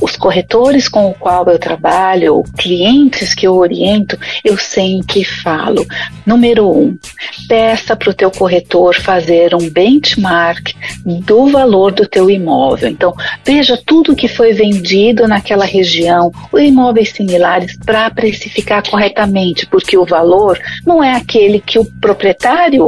Os 0.02 0.16
corretores 0.16 0.88
com 0.88 1.10
o 1.10 1.14
qual 1.14 1.46
eu 1.48 1.60
trabalho, 1.60 2.42
os 2.42 2.50
clientes 2.52 3.36
que 3.36 3.46
eu 3.46 3.56
oriento, 3.56 4.18
eu 4.44 4.58
sempre 4.58 5.24
falo. 5.24 5.86
Número 6.26 6.70
um, 6.70 6.98
peça 7.48 7.96
para 7.96 8.10
o 8.10 8.14
teu 8.14 8.32
corretor 8.32 8.96
fazer 8.96 9.54
um 9.54 9.70
benchmark 9.70 10.74
do 11.06 11.48
valor 11.48 11.92
do 11.92 12.08
teu 12.08 12.30
imóvel. 12.30 12.90
Então, 12.90 13.14
veja 13.46 13.80
tudo 13.86 14.16
que 14.16 14.28
foi 14.28 14.54
vendido 14.54 15.28
naquela 15.28 15.66
região, 15.66 16.32
imóveis 16.54 17.12
similares, 17.12 17.78
para 17.86 18.10
precificar 18.10 18.82
corretamente, 18.90 19.68
porque 19.68 19.98
o 19.98 20.06
valor 20.06 20.60
não 20.86 21.04
é 21.04 21.16
aquele 21.16 21.60
que 21.60 21.78
o 21.78 21.86
proprietário 21.86 22.23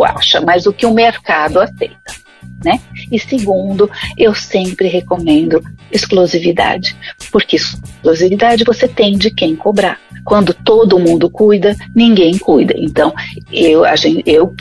acha, 0.04 0.42
mas 0.42 0.65
o 0.65 0.74
que 0.74 0.86
o 0.86 0.94
mercado 0.94 1.60
aceita. 1.60 2.25
Né? 2.63 2.80
E 3.12 3.20
segundo, 3.20 3.89
eu 4.18 4.34
sempre 4.34 4.88
recomendo 4.88 5.62
exclusividade, 5.92 6.96
porque 7.32 7.58
exclusividade 7.58 8.63
você 8.63 8.88
tem 8.88 9.18
de 9.18 9.30
quem 9.30 9.56
cobrar. 9.56 10.00
Quando 10.24 10.54
todo 10.54 11.00
mundo 11.00 11.30
cuida, 11.30 11.75
ninguém 11.94 12.38
cuida. 12.38 12.74
Então, 12.77 13.13
eu, 13.51 13.84
eu 14.25 14.56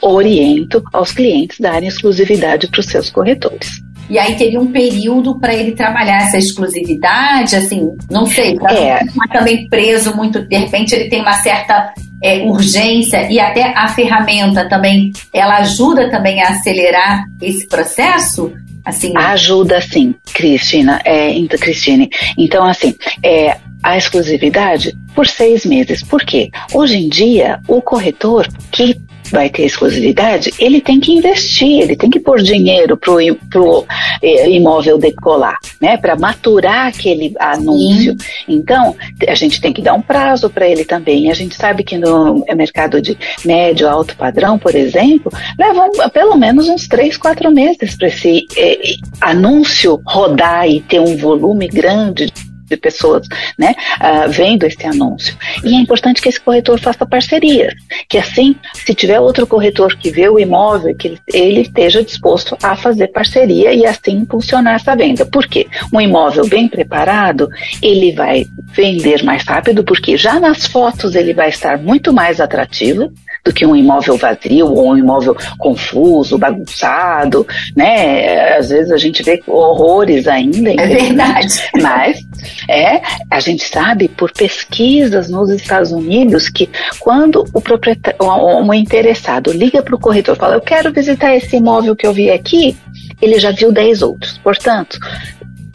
oriento 0.00 0.82
aos 0.92 1.12
clientes 1.12 1.60
darem 1.60 1.88
exclusividade 1.88 2.68
para 2.68 2.80
os 2.80 2.86
seus 2.86 3.10
corretores. 3.10 3.68
E 4.08 4.18
aí 4.18 4.36
teria 4.36 4.60
um 4.60 4.70
período 4.70 5.38
para 5.38 5.54
ele 5.54 5.72
trabalhar 5.72 6.22
essa 6.22 6.36
exclusividade, 6.36 7.56
assim, 7.56 7.96
não 8.10 8.26
sei, 8.26 8.54
para 8.56 8.72
é. 8.74 8.98
ficar 9.06 9.28
também 9.28 9.68
preso 9.68 10.14
muito, 10.14 10.46
de 10.46 10.56
repente 10.56 10.94
ele 10.94 11.08
tem 11.08 11.22
uma 11.22 11.34
certa 11.34 11.92
é, 12.22 12.38
urgência 12.38 13.30
e 13.30 13.38
até 13.38 13.72
a 13.76 13.88
ferramenta 13.88 14.68
também, 14.68 15.12
ela 15.32 15.58
ajuda 15.58 16.10
também 16.10 16.42
a 16.42 16.48
acelerar 16.48 17.24
esse 17.40 17.66
processo? 17.66 18.52
Assim, 18.84 19.16
ajuda 19.16 19.80
sim, 19.80 20.14
Cristina, 20.34 21.00
é, 21.04 21.30
então, 21.30 21.58
Cristine. 21.58 22.10
Então, 22.36 22.66
assim, 22.66 22.94
é, 23.22 23.56
a 23.82 23.96
exclusividade 23.96 24.94
por 25.14 25.26
seis 25.26 25.64
meses. 25.64 26.02
Por 26.02 26.22
quê? 26.22 26.50
Hoje 26.72 26.96
em 26.96 27.08
dia, 27.08 27.60
o 27.66 27.80
corretor 27.80 28.46
que 28.70 28.96
vai 29.30 29.48
ter 29.48 29.64
exclusividade, 29.64 30.52
ele 30.58 30.80
tem 30.80 31.00
que 31.00 31.12
investir, 31.12 31.82
ele 31.82 31.96
tem 31.96 32.10
que 32.10 32.20
pôr 32.20 32.42
dinheiro 32.42 32.96
para 32.96 33.12
o 33.12 33.86
é, 34.22 34.50
imóvel 34.50 34.98
decolar, 34.98 35.58
né? 35.80 35.96
Para 35.96 36.16
maturar 36.16 36.88
aquele 36.88 37.34
anúncio. 37.38 38.16
Sim. 38.18 38.44
Então, 38.48 38.96
a 39.26 39.34
gente 39.34 39.60
tem 39.60 39.72
que 39.72 39.82
dar 39.82 39.94
um 39.94 40.02
prazo 40.02 40.50
para 40.50 40.68
ele 40.68 40.84
também. 40.84 41.30
A 41.30 41.34
gente 41.34 41.54
sabe 41.54 41.82
que 41.82 41.96
no 41.96 42.44
mercado 42.54 43.00
de 43.00 43.16
médio, 43.44 43.88
alto 43.88 44.16
padrão, 44.16 44.58
por 44.58 44.74
exemplo, 44.74 45.32
levam 45.58 45.90
pelo 46.12 46.36
menos 46.36 46.68
uns 46.68 46.86
três, 46.86 47.16
quatro 47.16 47.50
meses 47.50 47.96
para 47.96 48.08
esse 48.08 48.46
é, 48.56 48.78
anúncio 49.20 50.00
rodar 50.06 50.68
e 50.68 50.80
ter 50.80 51.00
um 51.00 51.16
volume 51.16 51.68
grande 51.68 52.32
de 52.74 52.80
pessoas 52.80 53.26
né, 53.58 53.74
uh, 54.00 54.30
vendo 54.30 54.64
esse 54.64 54.84
anúncio. 54.86 55.36
E 55.62 55.74
é 55.74 55.78
importante 55.78 56.20
que 56.20 56.28
esse 56.28 56.40
corretor 56.40 56.78
faça 56.80 57.06
parceria, 57.06 57.72
que 58.08 58.18
assim, 58.18 58.56
se 58.74 58.94
tiver 58.94 59.20
outro 59.20 59.46
corretor 59.46 59.96
que 59.96 60.10
vê 60.10 60.28
o 60.28 60.38
imóvel, 60.38 60.94
que 60.94 61.08
ele, 61.08 61.20
ele 61.32 61.60
esteja 61.62 62.02
disposto 62.02 62.56
a 62.62 62.76
fazer 62.76 63.08
parceria 63.08 63.72
e 63.72 63.86
assim 63.86 64.12
impulsionar 64.12 64.74
essa 64.74 64.94
venda. 64.94 65.24
Por 65.24 65.46
quê? 65.46 65.66
Um 65.92 66.00
imóvel 66.00 66.46
bem 66.48 66.68
preparado, 66.68 67.48
ele 67.82 68.12
vai 68.12 68.46
vender 68.72 69.22
mais 69.22 69.44
rápido, 69.44 69.84
porque 69.84 70.16
já 70.16 70.40
nas 70.40 70.66
fotos 70.66 71.14
ele 71.14 71.32
vai 71.32 71.48
estar 71.48 71.78
muito 71.78 72.12
mais 72.12 72.40
atrativo, 72.40 73.12
do 73.44 73.52
que 73.52 73.66
um 73.66 73.76
imóvel 73.76 74.16
vazio 74.16 74.66
ou 74.66 74.92
um 74.92 74.96
imóvel 74.96 75.36
confuso, 75.58 76.38
bagunçado, 76.38 77.46
né? 77.76 78.56
Às 78.56 78.70
vezes 78.70 78.90
a 78.90 78.96
gente 78.96 79.22
vê 79.22 79.42
horrores 79.46 80.26
ainda. 80.26 80.70
É 80.70 80.86
verdade. 80.86 81.62
Mas 81.80 82.26
é, 82.68 83.02
a 83.30 83.40
gente 83.40 83.64
sabe 83.64 84.08
por 84.08 84.32
pesquisas 84.32 85.28
nos 85.28 85.50
Estados 85.50 85.92
Unidos 85.92 86.48
que 86.48 86.70
quando 86.98 87.44
o 87.52 87.60
proprietário, 87.60 88.18
um 88.22 88.72
interessado 88.72 89.52
liga 89.52 89.82
para 89.82 89.94
o 89.94 90.00
corretor 90.00 90.36
e 90.36 90.38
fala, 90.38 90.54
eu 90.54 90.60
quero 90.60 90.90
visitar 90.90 91.36
esse 91.36 91.56
imóvel 91.56 91.94
que 91.94 92.06
eu 92.06 92.12
vi 92.12 92.30
aqui, 92.30 92.76
ele 93.20 93.38
já 93.38 93.50
viu 93.50 93.70
10 93.70 94.02
outros. 94.02 94.38
Portanto, 94.38 94.98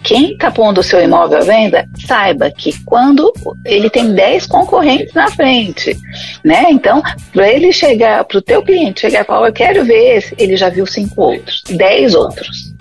quem 0.03 0.34
está 0.34 0.50
pondo 0.50 0.79
o 0.79 0.84
seu 0.84 1.01
imóvel 1.01 1.39
à 1.39 1.41
venda, 1.41 1.88
saiba 2.06 2.50
que 2.51 2.74
quando 2.86 3.32
ele 3.65 3.89
tem 3.89 4.13
10 4.13 4.48
concorrentes 4.48 5.13
na 5.13 5.29
frente, 5.29 5.98
né? 6.44 6.65
Então, 6.70 7.01
para 7.34 7.50
ele 7.50 7.72
chegar, 7.74 8.24
para 8.24 8.38
o 8.38 8.41
teu 8.41 8.62
cliente 8.63 9.01
chegar 9.01 9.22
e 9.22 9.25
falar, 9.25 9.48
eu 9.48 9.53
quero 9.53 9.84
ver 9.84 10.18
esse, 10.18 10.34
ele 10.38 10.56
já 10.56 10.70
viu 10.70 10.86
cinco 10.86 11.22
outros, 11.22 11.63
10 11.70 12.15
outros. 12.15 12.74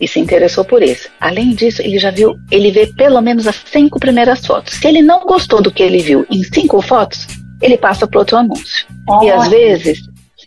E 0.00 0.08
se 0.08 0.18
interessou 0.18 0.64
por 0.64 0.82
esse. 0.82 1.08
Além 1.20 1.50
disso, 1.50 1.80
ele 1.80 1.98
já 1.98 2.10
viu, 2.10 2.36
ele 2.50 2.70
vê 2.70 2.86
pelo 2.86 3.20
menos 3.20 3.46
as 3.46 3.56
cinco 3.64 4.00
primeiras 4.00 4.44
fotos. 4.44 4.74
Se 4.74 4.88
ele 4.88 5.02
não 5.02 5.20
gostou 5.20 5.62
do 5.62 5.70
que 5.70 5.82
ele 5.82 5.98
viu 5.98 6.26
em 6.30 6.42
cinco 6.42 6.82
fotos, 6.82 7.26
ele 7.62 7.78
passa 7.78 8.06
para 8.06 8.18
outro 8.18 8.36
anúncio. 8.36 8.86
Oh. 9.08 9.22
E 9.22 9.30
às 9.30 9.48
vezes, 9.48 10.00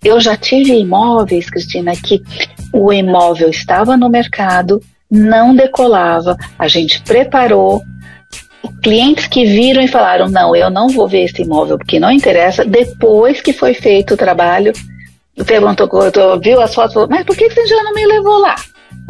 eu 0.04 0.20
já 0.20 0.36
tive 0.36 0.74
imóveis, 0.74 1.50
Cristina, 1.50 1.94
que 1.96 2.22
o 2.74 2.92
imóvel 2.92 3.50
estava 3.50 3.96
no 3.96 4.10
mercado, 4.10 4.82
não 5.10 5.56
decolava, 5.56 6.38
a 6.58 6.68
gente 6.68 7.02
preparou. 7.02 7.82
Clientes 8.84 9.28
que 9.28 9.46
viram 9.46 9.82
e 9.82 9.88
falaram: 9.88 10.30
não, 10.30 10.56
eu 10.56 10.70
não 10.70 10.90
vou 10.90 11.08
ver 11.08 11.24
esse 11.24 11.42
imóvel 11.42 11.78
porque 11.78 12.00
não 12.00 12.12
interessa. 12.12 12.66
Depois 12.66 13.42
que 13.42 13.54
foi 13.54 13.74
feito 13.74 14.14
o 14.14 14.18
trabalho, 14.18 14.74
perguntou, 15.46 15.90
viu 16.42 16.62
as 16.62 16.74
fotos, 16.74 16.94
falou, 16.94 17.10
mas 17.10 17.24
por 17.24 17.36
que 17.36 17.50
você 17.50 17.66
já 17.66 17.82
não 17.84 17.94
me 17.94 18.06
levou 18.06 18.40
lá? 18.40 18.56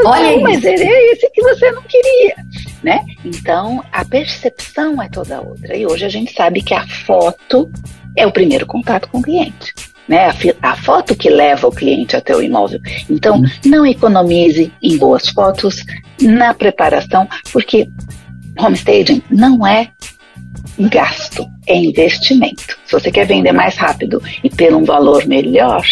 Olha, 0.06 0.32
não, 0.32 0.42
mas 0.42 0.64
ele 0.64 0.84
é 0.84 1.14
esse 1.14 1.30
que 1.32 1.42
você 1.42 1.72
não 1.72 1.82
queria, 1.82 2.36
né? 2.84 3.04
Então 3.26 3.84
a 3.92 4.06
percepção 4.06 5.02
é 5.02 5.10
toda 5.10 5.42
outra. 5.42 5.76
E 5.76 5.88
hoje 5.88 6.06
a 6.06 6.10
gente 6.10 6.34
sabe 6.34 6.62
que 6.62 6.74
a 6.74 6.86
foto 6.86 7.70
é 8.16 8.28
o 8.28 8.32
primeiro 8.32 8.66
contato 8.68 9.10
com 9.10 9.18
o 9.18 9.24
cliente 9.24 9.74
né? 10.08 10.26
A, 10.62 10.72
a, 10.72 10.76
foto 10.76 11.16
que 11.16 11.30
leva 11.30 11.68
o 11.68 11.72
cliente 11.72 12.16
até 12.16 12.36
o 12.36 12.42
imóvel. 12.42 12.80
Então, 13.10 13.38
uhum. 13.38 13.46
não 13.66 13.86
economize 13.86 14.72
em 14.82 14.98
boas 14.98 15.30
fotos, 15.30 15.84
na 16.22 16.54
preparação, 16.54 17.28
porque 17.52 17.90
homestaging 18.58 19.22
não 19.30 19.66
é 19.66 19.92
gasto, 20.80 21.48
é 21.66 21.76
investimento. 21.76 22.78
Se 22.86 22.92
você 22.92 23.12
quer 23.12 23.26
vender 23.26 23.52
mais 23.52 23.76
rápido 23.76 24.22
e 24.44 24.50
por 24.50 24.74
um 24.74 24.84
valor 24.84 25.26
melhor, 25.26 25.84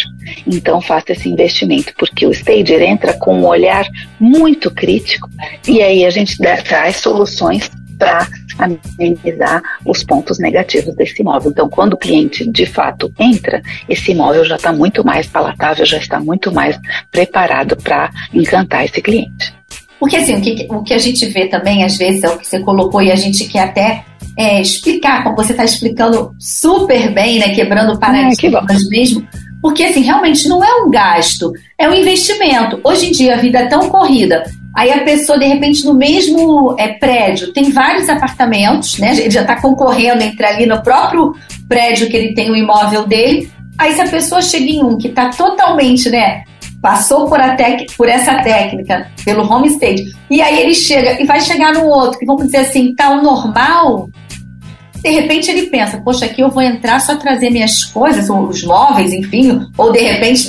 então 0.45 0.81
faça 0.81 1.11
esse 1.11 1.29
investimento, 1.29 1.93
porque 1.97 2.25
o 2.25 2.31
stager 2.31 2.81
entra 2.81 3.13
com 3.13 3.39
um 3.39 3.45
olhar 3.45 3.85
muito 4.19 4.69
crítico 4.69 5.29
e 5.67 5.81
aí 5.81 6.05
a 6.05 6.09
gente 6.09 6.37
dá, 6.37 6.57
traz 6.57 6.97
soluções 6.97 7.69
para 7.97 8.27
amenizar 8.57 9.61
os 9.85 10.03
pontos 10.03 10.39
negativos 10.39 10.95
desse 10.95 11.21
imóvel. 11.21 11.51
Então, 11.51 11.69
quando 11.69 11.93
o 11.93 11.97
cliente 11.97 12.49
de 12.49 12.65
fato 12.65 13.11
entra, 13.19 13.61
esse 13.87 14.11
imóvel 14.11 14.45
já 14.45 14.55
está 14.55 14.71
muito 14.71 15.05
mais 15.05 15.27
palatável, 15.27 15.85
já 15.85 15.97
está 15.97 16.19
muito 16.19 16.51
mais 16.51 16.77
preparado 17.11 17.75
para 17.77 18.09
encantar 18.33 18.85
esse 18.85 19.01
cliente. 19.01 19.53
Porque 19.99 20.17
assim, 20.17 20.35
o 20.35 20.41
que, 20.41 20.67
o 20.69 20.83
que 20.83 20.93
a 20.93 20.97
gente 20.97 21.25
vê 21.27 21.47
também, 21.47 21.83
às 21.83 21.97
vezes, 21.97 22.23
é 22.23 22.29
o 22.29 22.37
que 22.37 22.45
você 22.45 22.59
colocou 22.59 23.01
e 23.01 23.11
a 23.11 23.15
gente 23.15 23.45
quer 23.45 23.61
até 23.61 24.03
é, 24.37 24.61
explicar, 24.61 25.23
como 25.23 25.35
você 25.35 25.51
está 25.51 25.63
explicando 25.63 26.35
super 26.39 27.11
bem, 27.13 27.39
né? 27.39 27.55
Quebrando 27.55 27.97
paradigmas 27.97 28.83
ah, 28.85 28.89
mesmo. 28.89 29.27
Porque 29.61 29.83
assim, 29.83 30.01
realmente 30.01 30.47
não 30.47 30.63
é 30.63 30.83
um 30.83 30.91
gasto, 30.91 31.51
é 31.77 31.89
um 31.89 31.93
investimento. 31.93 32.79
Hoje 32.83 33.07
em 33.07 33.11
dia 33.11 33.35
a 33.35 33.37
vida 33.37 33.59
é 33.59 33.67
tão 33.67 33.89
corrida. 33.89 34.43
Aí 34.75 34.91
a 34.91 35.03
pessoa, 35.05 35.39
de 35.39 35.45
repente, 35.45 35.85
no 35.85 35.93
mesmo 35.93 36.75
é, 36.77 36.89
prédio, 36.89 37.53
tem 37.53 37.71
vários 37.71 38.09
apartamentos, 38.09 38.99
né? 38.99 39.15
Ele 39.17 39.31
já 39.31 39.41
está 39.41 39.61
concorrendo 39.61 40.21
entre 40.21 40.45
ali 40.45 40.65
no 40.65 40.83
próprio 40.83 41.33
prédio 41.69 42.09
que 42.09 42.17
ele 42.17 42.33
tem 42.33 42.51
o 42.51 42.55
imóvel 42.55 43.07
dele. 43.07 43.49
Aí 43.77 43.93
se 43.93 44.01
a 44.01 44.07
pessoa 44.07 44.41
chega 44.41 44.65
em 44.65 44.83
um 44.83 44.97
que 44.97 45.07
está 45.07 45.29
totalmente, 45.29 46.09
né? 46.09 46.43
Passou 46.81 47.27
por, 47.27 47.39
a 47.39 47.55
tec 47.55 47.87
por 47.95 48.09
essa 48.09 48.43
técnica, 48.43 49.09
pelo 49.23 49.49
homestay, 49.49 49.95
e 50.29 50.41
aí 50.41 50.59
ele 50.59 50.75
chega 50.75 51.19
e 51.19 51.25
vai 51.25 51.39
chegar 51.39 51.73
no 51.73 51.85
outro, 51.85 52.19
que 52.19 52.25
vamos 52.25 52.45
dizer 52.45 52.57
assim, 52.57 52.93
tá 52.93 53.09
o 53.09 53.23
normal, 53.23 54.07
de 55.01 55.09
repente 55.09 55.49
ele 55.49 55.67
pensa, 55.67 55.97
poxa, 56.03 56.25
aqui 56.25 56.41
eu 56.41 56.49
vou 56.49 56.61
entrar 56.61 56.99
só 56.99 57.15
trazer 57.15 57.49
minhas 57.49 57.85
coisas, 57.85 58.29
os 58.29 58.63
móveis, 58.63 59.13
enfim, 59.13 59.61
ou 59.77 59.91
de 59.91 59.99
repente, 59.99 60.47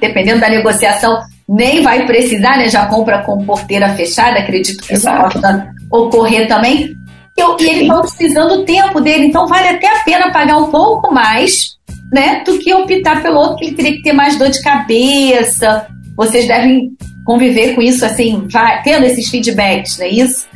dependendo 0.00 0.40
da 0.40 0.48
negociação, 0.48 1.18
nem 1.48 1.82
vai 1.82 2.06
precisar, 2.06 2.56
né? 2.56 2.68
Já 2.68 2.86
compra 2.86 3.22
com 3.22 3.44
porteira 3.44 3.94
fechada, 3.94 4.40
acredito 4.40 4.82
que 4.82 4.94
isso 4.94 5.06
possa 5.06 5.68
ocorrer 5.90 6.48
também. 6.48 6.96
Eu, 7.36 7.56
e 7.60 7.68
ele 7.68 7.82
está 7.82 8.00
utilizando 8.00 8.52
o 8.54 8.64
tempo 8.64 9.00
dele, 9.00 9.26
então 9.26 9.46
vale 9.46 9.68
até 9.68 9.86
a 9.86 10.04
pena 10.04 10.32
pagar 10.32 10.56
um 10.56 10.70
pouco 10.70 11.12
mais, 11.12 11.76
né? 12.10 12.42
Do 12.44 12.58
que 12.58 12.72
optar 12.72 13.22
pelo 13.22 13.38
outro, 13.38 13.56
que 13.56 13.66
ele 13.66 13.76
teria 13.76 13.92
que 13.92 14.02
ter 14.02 14.12
mais 14.12 14.38
dor 14.38 14.48
de 14.48 14.60
cabeça. 14.62 15.86
Vocês 16.16 16.48
devem 16.48 16.92
conviver 17.24 17.74
com 17.74 17.82
isso, 17.82 18.04
assim, 18.04 18.46
tendo 18.82 19.04
esses 19.04 19.28
feedbacks, 19.28 19.98
não 19.98 20.06
é 20.06 20.08
isso? 20.08 20.46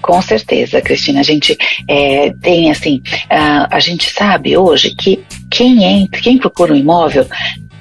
Com 0.00 0.22
certeza, 0.22 0.80
Cristina. 0.80 1.20
A 1.20 1.24
gente 1.24 1.56
é, 1.86 2.32
tem 2.40 2.70
assim, 2.70 3.02
a, 3.28 3.76
a 3.76 3.80
gente 3.80 4.10
sabe 4.10 4.56
hoje 4.56 4.94
que 4.94 5.22
quem 5.50 5.84
entra, 5.84 6.20
quem 6.20 6.38
procura 6.38 6.72
um 6.72 6.76
imóvel 6.76 7.26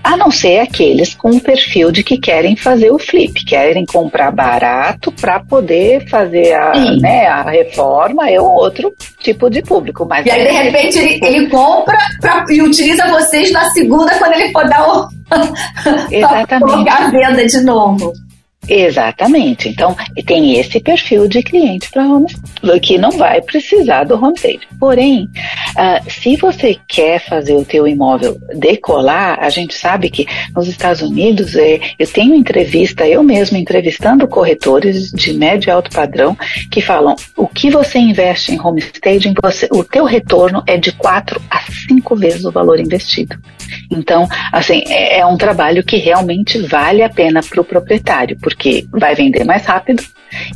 a 0.04 0.16
não 0.16 0.32
ser 0.32 0.60
aqueles 0.60 1.14
com 1.14 1.32
o 1.32 1.42
perfil 1.42 1.92
de 1.92 2.04
que 2.04 2.18
querem 2.18 2.56
fazer 2.56 2.92
o 2.92 3.00
flip, 3.00 3.44
querem 3.46 3.86
comprar 3.86 4.32
barato 4.32 5.12
para 5.12 5.40
poder 5.40 6.08
fazer 6.08 6.54
a, 6.54 6.74
né, 7.00 7.28
a 7.28 7.44
reforma, 7.44 8.30
é 8.30 8.40
outro 8.40 8.94
tipo 9.20 9.50
de 9.50 9.62
público. 9.62 10.06
Mas 10.06 10.26
e 10.26 10.32
aí, 10.32 10.44
de 10.44 10.52
repente, 10.52 11.00
ele, 11.00 11.20
ele 11.26 11.50
compra 11.50 11.98
pra, 12.22 12.46
e 12.50 12.62
utiliza 12.62 13.08
vocês 13.08 13.52
na 13.52 13.70
segunda 13.72 14.18
quando 14.18 14.34
ele 14.34 14.52
for 14.52 14.68
dar 14.68 14.88
o. 14.88 15.10
Exatamente. 16.12 16.72
colocar 16.72 17.06
a 17.06 17.10
venda 17.10 17.46
de 17.46 17.62
novo. 17.62 18.14
Exatamente. 18.70 19.68
Então, 19.68 19.96
tem 20.26 20.60
esse 20.60 20.80
perfil 20.80 21.28
de 21.28 21.42
cliente 21.42 21.90
para 21.90 22.04
que 22.80 22.98
não 22.98 23.12
vai 23.12 23.42
precisar 23.42 24.04
do 24.04 24.16
home. 24.16 24.30
Porém, 24.80 25.24
uh, 25.24 26.10
se 26.10 26.36
você 26.36 26.78
quer 26.88 27.20
fazer 27.20 27.54
o 27.54 27.66
teu 27.66 27.88
imóvel 27.88 28.40
decolar, 28.56 29.40
a 29.42 29.50
gente 29.50 29.74
sabe 29.74 30.10
que 30.10 30.28
nos 30.56 30.68
Estados 30.68 31.02
Unidos, 31.02 31.56
é, 31.56 31.80
eu 31.98 32.08
tenho 32.08 32.36
entrevista, 32.36 33.08
eu 33.08 33.24
mesmo 33.24 33.58
entrevistando 33.58 34.28
corretores 34.28 35.12
de 35.12 35.34
médio 35.34 35.70
e 35.70 35.72
alto 35.72 35.90
padrão 35.90 36.38
que 36.70 36.82
falam 36.82 37.16
o 37.36 37.48
que 37.48 37.72
você 37.72 37.98
investe 37.98 38.54
em 38.54 38.62
home 38.62 38.82
staging, 38.82 39.34
você, 39.42 39.68
o 39.72 39.84
teu 39.84 40.06
retorno 40.06 40.64
é 40.68 40.78
de 40.78 40.92
quatro 40.92 41.42
a 41.50 41.60
cinco 41.88 42.16
vezes 42.16 42.46
o 42.46 42.52
valor 42.52 42.80
investido. 42.80 43.36
Então, 43.92 44.28
assim, 44.52 44.84
é, 44.88 45.20
é 45.20 45.26
um 45.26 45.38
trabalho 45.38 45.84
que 45.84 45.98
realmente 45.98 46.60
vale 46.60 47.02
a 47.02 47.10
pena 47.10 47.42
para 47.42 47.62
o 47.62 47.66
proprietário, 47.66 48.38
porque 48.42 48.59
vai 48.92 49.16
vender 49.16 49.44
mais 49.44 49.66
rápido 49.66 50.04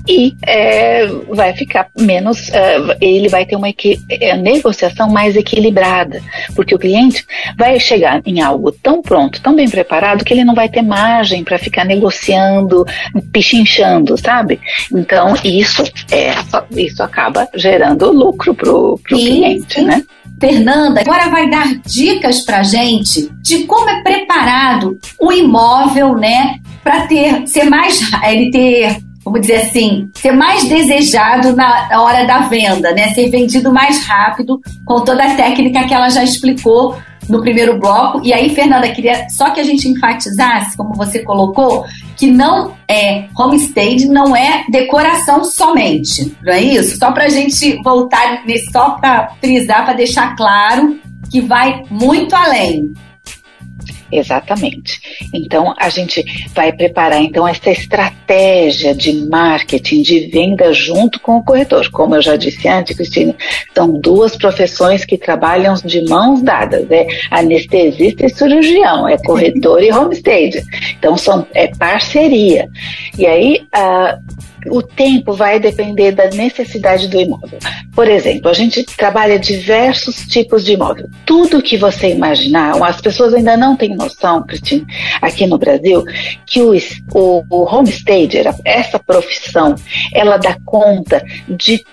e 0.08 0.36
é, 0.46 1.08
vai 1.30 1.54
ficar 1.54 1.90
menos, 1.98 2.50
é, 2.50 2.78
ele 3.02 3.28
vai 3.28 3.46
ter 3.46 3.56
uma 3.56 3.70
é, 3.70 4.38
negociação 4.38 5.10
mais 5.10 5.36
equilibrada, 5.36 6.22
porque 6.56 6.76
o 6.76 6.80
cliente 6.80 7.26
vai 7.58 7.80
chegar 7.80 8.22
em 8.26 8.42
algo 8.42 8.72
tão 8.72 9.02
pronto, 9.02 9.42
tão 9.42 9.56
bem 9.56 9.70
preparado, 9.70 10.24
que 10.24 10.34
ele 10.34 10.44
não 10.44 10.54
vai 10.54 10.70
ter 10.70 10.82
margem 10.82 11.44
para 11.44 11.58
ficar 11.58 11.86
negociando, 11.86 12.86
pichinchando, 13.32 14.18
sabe? 14.18 14.60
Então, 14.92 15.34
isso, 15.44 15.84
é, 16.12 16.34
isso 16.80 17.02
acaba 17.02 17.48
gerando 17.56 18.12
lucro 18.12 18.54
para 18.54 18.72
o 18.72 18.98
cliente, 18.98 19.76
sim. 19.76 19.86
né? 19.86 20.04
Fernanda 20.40 21.00
agora 21.00 21.30
vai 21.30 21.50
dar 21.50 21.68
dicas 21.86 22.42
para 22.42 22.64
gente 22.64 23.30
de 23.42 23.66
como 23.66 23.90
é 23.90 24.02
preparado 24.02 25.00
o 25.20 25.32
imóvel, 25.32 26.16
né, 26.16 26.60
para 26.84 27.08
ter 27.08 27.48
ser 27.48 27.70
mais 27.70 28.00
ele 28.24 28.52
ter 28.52 28.98
vamos 29.24 29.42
dizer 29.42 29.56
assim, 29.56 30.10
ser 30.16 30.34
mais 30.34 30.68
desejado 30.68 31.56
na 31.56 31.88
hora 32.02 32.26
da 32.26 32.40
venda, 32.40 32.92
né? 32.92 33.14
Ser 33.14 33.30
vendido 33.30 33.72
mais 33.72 34.06
rápido, 34.06 34.60
com 34.86 35.00
toda 35.00 35.24
a 35.24 35.36
técnica 35.36 35.86
que 35.86 35.94
ela 35.94 36.10
já 36.10 36.24
explicou 36.24 36.98
no 37.30 37.42
primeiro 37.42 37.80
bloco. 37.80 38.22
E 38.24 38.34
aí, 38.34 38.54
Fernanda, 38.54 38.90
queria 38.90 39.28
só 39.30 39.52
que 39.52 39.60
a 39.60 39.64
gente 39.64 39.88
enfatizasse, 39.88 40.76
como 40.76 40.94
você 40.94 41.20
colocou, 41.20 41.86
que 42.18 42.28
não 42.28 42.74
é 42.88 43.26
homestay, 43.38 44.06
não 44.06 44.36
é 44.36 44.66
decoração 44.70 45.44
somente, 45.44 46.36
não 46.44 46.54
é 46.54 46.62
isso? 46.62 46.98
Só 46.98 47.12
para 47.12 47.26
a 47.26 47.30
gente 47.30 47.82
voltar 47.82 48.44
nesse, 48.46 48.72
só 48.72 48.92
para 48.92 49.30
frisar, 49.40 49.86
para 49.86 49.94
deixar 49.94 50.36
claro 50.36 51.00
que 51.32 51.42
vai 51.42 51.84
muito 51.90 52.36
além. 52.36 52.94
Exatamente. 54.14 55.02
Então 55.34 55.74
a 55.78 55.90
gente 55.90 56.24
vai 56.54 56.72
preparar 56.72 57.22
então 57.22 57.48
essa 57.48 57.72
estratégia 57.72 58.94
de 58.94 59.14
marketing, 59.28 60.02
de 60.02 60.28
venda 60.28 60.72
junto 60.72 61.20
com 61.20 61.38
o 61.38 61.44
corretor. 61.44 61.90
Como 61.90 62.16
eu 62.16 62.22
já 62.22 62.36
disse 62.36 62.68
antes, 62.68 62.96
Cristina, 62.96 63.36
são 63.74 64.00
duas 64.00 64.36
profissões 64.38 65.04
que 65.04 65.18
trabalham 65.18 65.74
de 65.84 66.04
mãos 66.08 66.42
dadas, 66.42 66.90
é 66.92 67.08
anestesista 67.32 68.26
e 68.26 68.30
cirurgião, 68.30 69.08
é 69.08 69.18
corretor 69.18 69.82
e 69.82 69.92
homestead. 69.92 70.64
Então 70.98 71.18
são 71.18 71.46
é 71.54 71.68
parceria. 71.68 72.70
E 73.18 73.26
aí 73.26 73.68
uh, 73.76 74.44
o 74.70 74.82
tempo 74.82 75.34
vai 75.34 75.60
depender 75.60 76.12
da 76.12 76.30
necessidade 76.30 77.08
do 77.08 77.20
imóvel. 77.20 77.60
Por 77.94 78.08
exemplo, 78.08 78.50
a 78.50 78.54
gente 78.54 78.84
trabalha 78.84 79.40
diversos 79.40 80.26
tipos 80.28 80.64
de 80.66 80.74
imóvel. 80.74 81.10
Tudo 81.26 81.62
que 81.62 81.78
você 81.78 82.10
imaginar, 82.10 82.82
as 82.84 83.02
pessoas 83.02 83.34
ainda 83.34 83.56
não 83.58 83.76
têm 83.76 83.96
noção, 83.96 84.44
Cristina, 84.46 84.86
aqui 85.22 85.46
no 85.46 85.58
Brasil, 85.58 86.04
que 86.46 86.62
o, 86.62 86.74
o, 87.14 87.44
o 87.50 87.76
homestager, 87.76 88.54
essa 88.66 89.00
profissão, 89.00 89.76
ela 90.14 90.38
dá 90.38 90.58
conta 90.66 91.24
de 91.48 91.84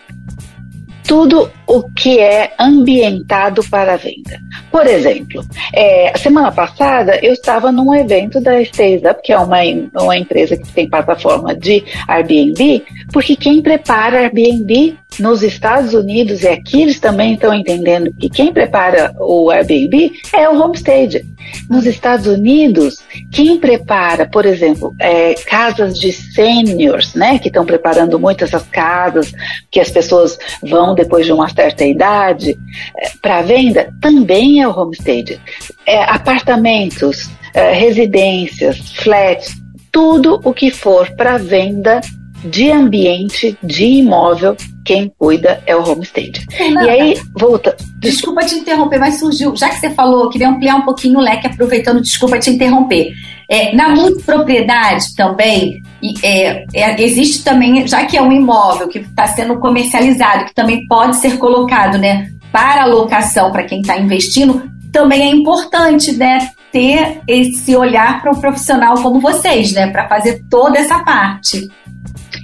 tudo 1.10 1.50
o 1.66 1.82
que 1.90 2.20
é 2.20 2.52
ambientado 2.56 3.68
para 3.68 3.94
a 3.94 3.96
venda. 3.96 4.40
Por 4.70 4.86
exemplo, 4.86 5.44
é, 5.74 6.16
semana 6.16 6.52
passada 6.52 7.18
eu 7.20 7.32
estava 7.32 7.72
num 7.72 7.92
evento 7.92 8.40
da 8.40 8.62
Stays 8.62 9.02
Up, 9.02 9.20
que 9.20 9.32
é 9.32 9.38
uma, 9.38 9.58
uma 10.00 10.16
empresa 10.16 10.56
que 10.56 10.70
tem 10.70 10.88
plataforma 10.88 11.52
de 11.52 11.82
Airbnb, 12.06 12.84
porque 13.12 13.34
quem 13.34 13.60
prepara 13.60 14.20
Airbnb 14.20 14.96
nos 15.20 15.42
Estados 15.42 15.94
Unidos 15.94 16.42
e 16.42 16.48
aqui 16.48 16.82
eles 16.82 16.98
também 16.98 17.34
estão 17.34 17.52
entendendo 17.52 18.12
que 18.18 18.28
quem 18.28 18.52
prepara 18.52 19.14
o 19.18 19.50
Airbnb 19.50 20.12
é 20.34 20.48
o 20.48 20.60
homestead. 20.60 21.24
Nos 21.68 21.86
Estados 21.86 22.26
Unidos, 22.26 23.02
quem 23.30 23.58
prepara, 23.58 24.26
por 24.26 24.46
exemplo, 24.46 24.94
é, 24.98 25.34
casas 25.34 25.98
de 25.98 26.12
seniors, 26.12 27.14
né, 27.14 27.38
que 27.38 27.48
estão 27.48 27.66
preparando 27.66 28.18
muito 28.18 28.44
essas 28.44 28.62
casas, 28.64 29.32
que 29.70 29.80
as 29.80 29.90
pessoas 29.90 30.38
vão 30.62 30.94
depois 30.94 31.26
de 31.26 31.32
uma 31.32 31.48
certa 31.48 31.84
idade 31.84 32.58
é, 32.96 33.10
para 33.20 33.42
venda, 33.42 33.92
também 34.00 34.62
é 34.62 34.68
o 34.68 34.76
homestead. 34.76 35.40
É, 35.86 36.02
apartamentos, 36.04 37.28
é, 37.52 37.72
residências, 37.72 38.92
flats, 38.96 39.54
tudo 39.92 40.40
o 40.44 40.54
que 40.54 40.70
for 40.70 41.10
para 41.16 41.36
venda 41.36 42.00
de 42.44 42.70
ambiente, 42.70 43.56
de 43.62 43.84
imóvel, 43.84 44.56
quem 44.84 45.12
cuida 45.18 45.62
é 45.66 45.76
o 45.76 45.88
homestead. 45.88 46.44
Fernanda, 46.50 46.86
e 46.86 46.90
aí, 46.90 47.20
volta. 47.34 47.76
Desculpa 47.98 48.44
te 48.44 48.54
interromper, 48.54 48.98
mas 48.98 49.18
surgiu, 49.18 49.54
já 49.54 49.68
que 49.68 49.76
você 49.76 49.90
falou, 49.90 50.24
eu 50.24 50.30
queria 50.30 50.48
ampliar 50.48 50.76
um 50.76 50.82
pouquinho 50.82 51.18
o 51.18 51.22
leque, 51.22 51.46
aproveitando, 51.46 52.00
desculpa 52.00 52.38
te 52.38 52.50
interromper. 52.50 53.12
É, 53.48 53.74
na 53.74 53.88
multipropriedade 53.90 55.14
também, 55.16 55.82
é, 56.22 56.64
é, 56.72 57.02
existe 57.02 57.42
também, 57.42 57.86
já 57.86 58.04
que 58.06 58.16
é 58.16 58.22
um 58.22 58.32
imóvel 58.32 58.88
que 58.88 59.00
está 59.00 59.26
sendo 59.26 59.58
comercializado, 59.58 60.46
que 60.46 60.54
também 60.54 60.86
pode 60.86 61.16
ser 61.16 61.36
colocado 61.36 61.98
né, 61.98 62.30
para 62.52 62.84
alocação 62.84 63.50
para 63.50 63.64
quem 63.64 63.80
está 63.80 63.98
investindo, 63.98 64.70
também 64.92 65.22
é 65.22 65.30
importante 65.30 66.12
né, 66.12 66.50
ter 66.72 67.20
esse 67.26 67.74
olhar 67.74 68.22
para 68.22 68.30
um 68.32 68.40
profissional 68.40 68.94
como 69.02 69.20
vocês, 69.20 69.72
né, 69.72 69.88
para 69.88 70.08
fazer 70.08 70.44
toda 70.48 70.78
essa 70.78 71.00
parte. 71.00 71.68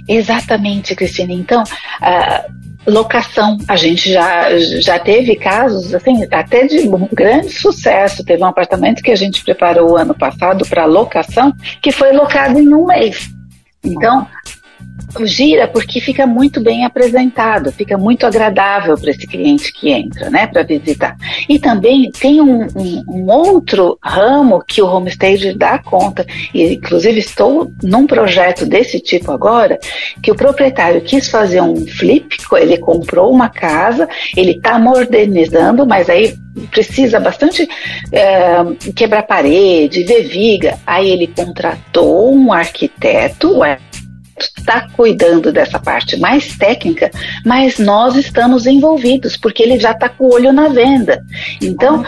Exatamente, 0.07 0.95
Cristina. 0.95 1.33
Então, 1.33 1.63
locação, 2.87 3.57
a 3.67 3.75
gente 3.75 4.11
já, 4.11 4.57
já 4.79 4.97
teve 4.97 5.35
casos, 5.35 5.93
assim, 5.93 6.25
até 6.31 6.65
de 6.65 6.89
grande 7.11 7.49
sucesso. 7.49 8.23
Teve 8.23 8.41
um 8.41 8.47
apartamento 8.47 9.03
que 9.03 9.11
a 9.11 9.15
gente 9.15 9.43
preparou 9.43 9.97
ano 9.97 10.13
passado 10.13 10.65
para 10.65 10.85
locação, 10.85 11.53
que 11.81 11.91
foi 11.91 12.13
locado 12.13 12.59
em 12.59 12.73
um 12.73 12.85
mês. 12.85 13.29
Então, 13.83 14.27
gira 15.25 15.67
porque 15.67 15.99
fica 15.99 16.27
muito 16.27 16.61
bem 16.61 16.85
apresentado, 16.85 17.71
fica 17.71 17.97
muito 17.97 18.25
agradável 18.25 18.97
para 18.97 19.11
esse 19.11 19.25
cliente 19.25 19.71
que 19.71 19.89
entra, 19.89 20.29
né, 20.29 20.47
para 20.47 20.63
visitar. 20.63 21.15
E 21.47 21.59
também 21.59 22.11
tem 22.11 22.41
um, 22.41 22.67
um, 22.75 23.03
um, 23.07 23.31
outro 23.31 23.97
ramo 24.03 24.63
que 24.65 24.81
o 24.81 24.87
homestage 24.87 25.53
dá 25.53 25.79
conta, 25.79 26.25
e 26.53 26.73
inclusive 26.73 27.19
estou 27.19 27.71
num 27.81 28.05
projeto 28.05 28.65
desse 28.65 28.99
tipo 28.99 29.31
agora, 29.31 29.79
que 30.21 30.31
o 30.31 30.35
proprietário 30.35 31.01
quis 31.01 31.29
fazer 31.29 31.61
um 31.61 31.85
flip, 31.87 32.37
ele 32.53 32.77
comprou 32.77 33.31
uma 33.31 33.49
casa, 33.49 34.07
ele 34.35 34.51
está 34.51 34.77
modernizando, 34.77 35.85
mas 35.85 36.09
aí 36.09 36.35
precisa 36.71 37.19
bastante 37.19 37.67
é, 38.11 38.91
quebrar 38.95 39.23
parede, 39.23 40.03
ver 40.03 40.23
viga. 40.23 40.77
Aí 40.85 41.09
ele 41.09 41.27
contratou 41.27 42.33
um 42.33 42.51
arquiteto, 42.51 43.63
está 44.37 44.87
cuidando 44.89 45.51
dessa 45.51 45.79
parte 45.79 46.17
mais 46.17 46.57
técnica, 46.57 47.09
mas 47.45 47.79
nós 47.79 48.15
estamos 48.15 48.65
envolvidos, 48.65 49.37
porque 49.37 49.63
ele 49.63 49.79
já 49.79 49.91
está 49.91 50.09
com 50.09 50.25
o 50.25 50.33
olho 50.33 50.51
na 50.51 50.67
venda. 50.67 51.23
Então, 51.61 52.05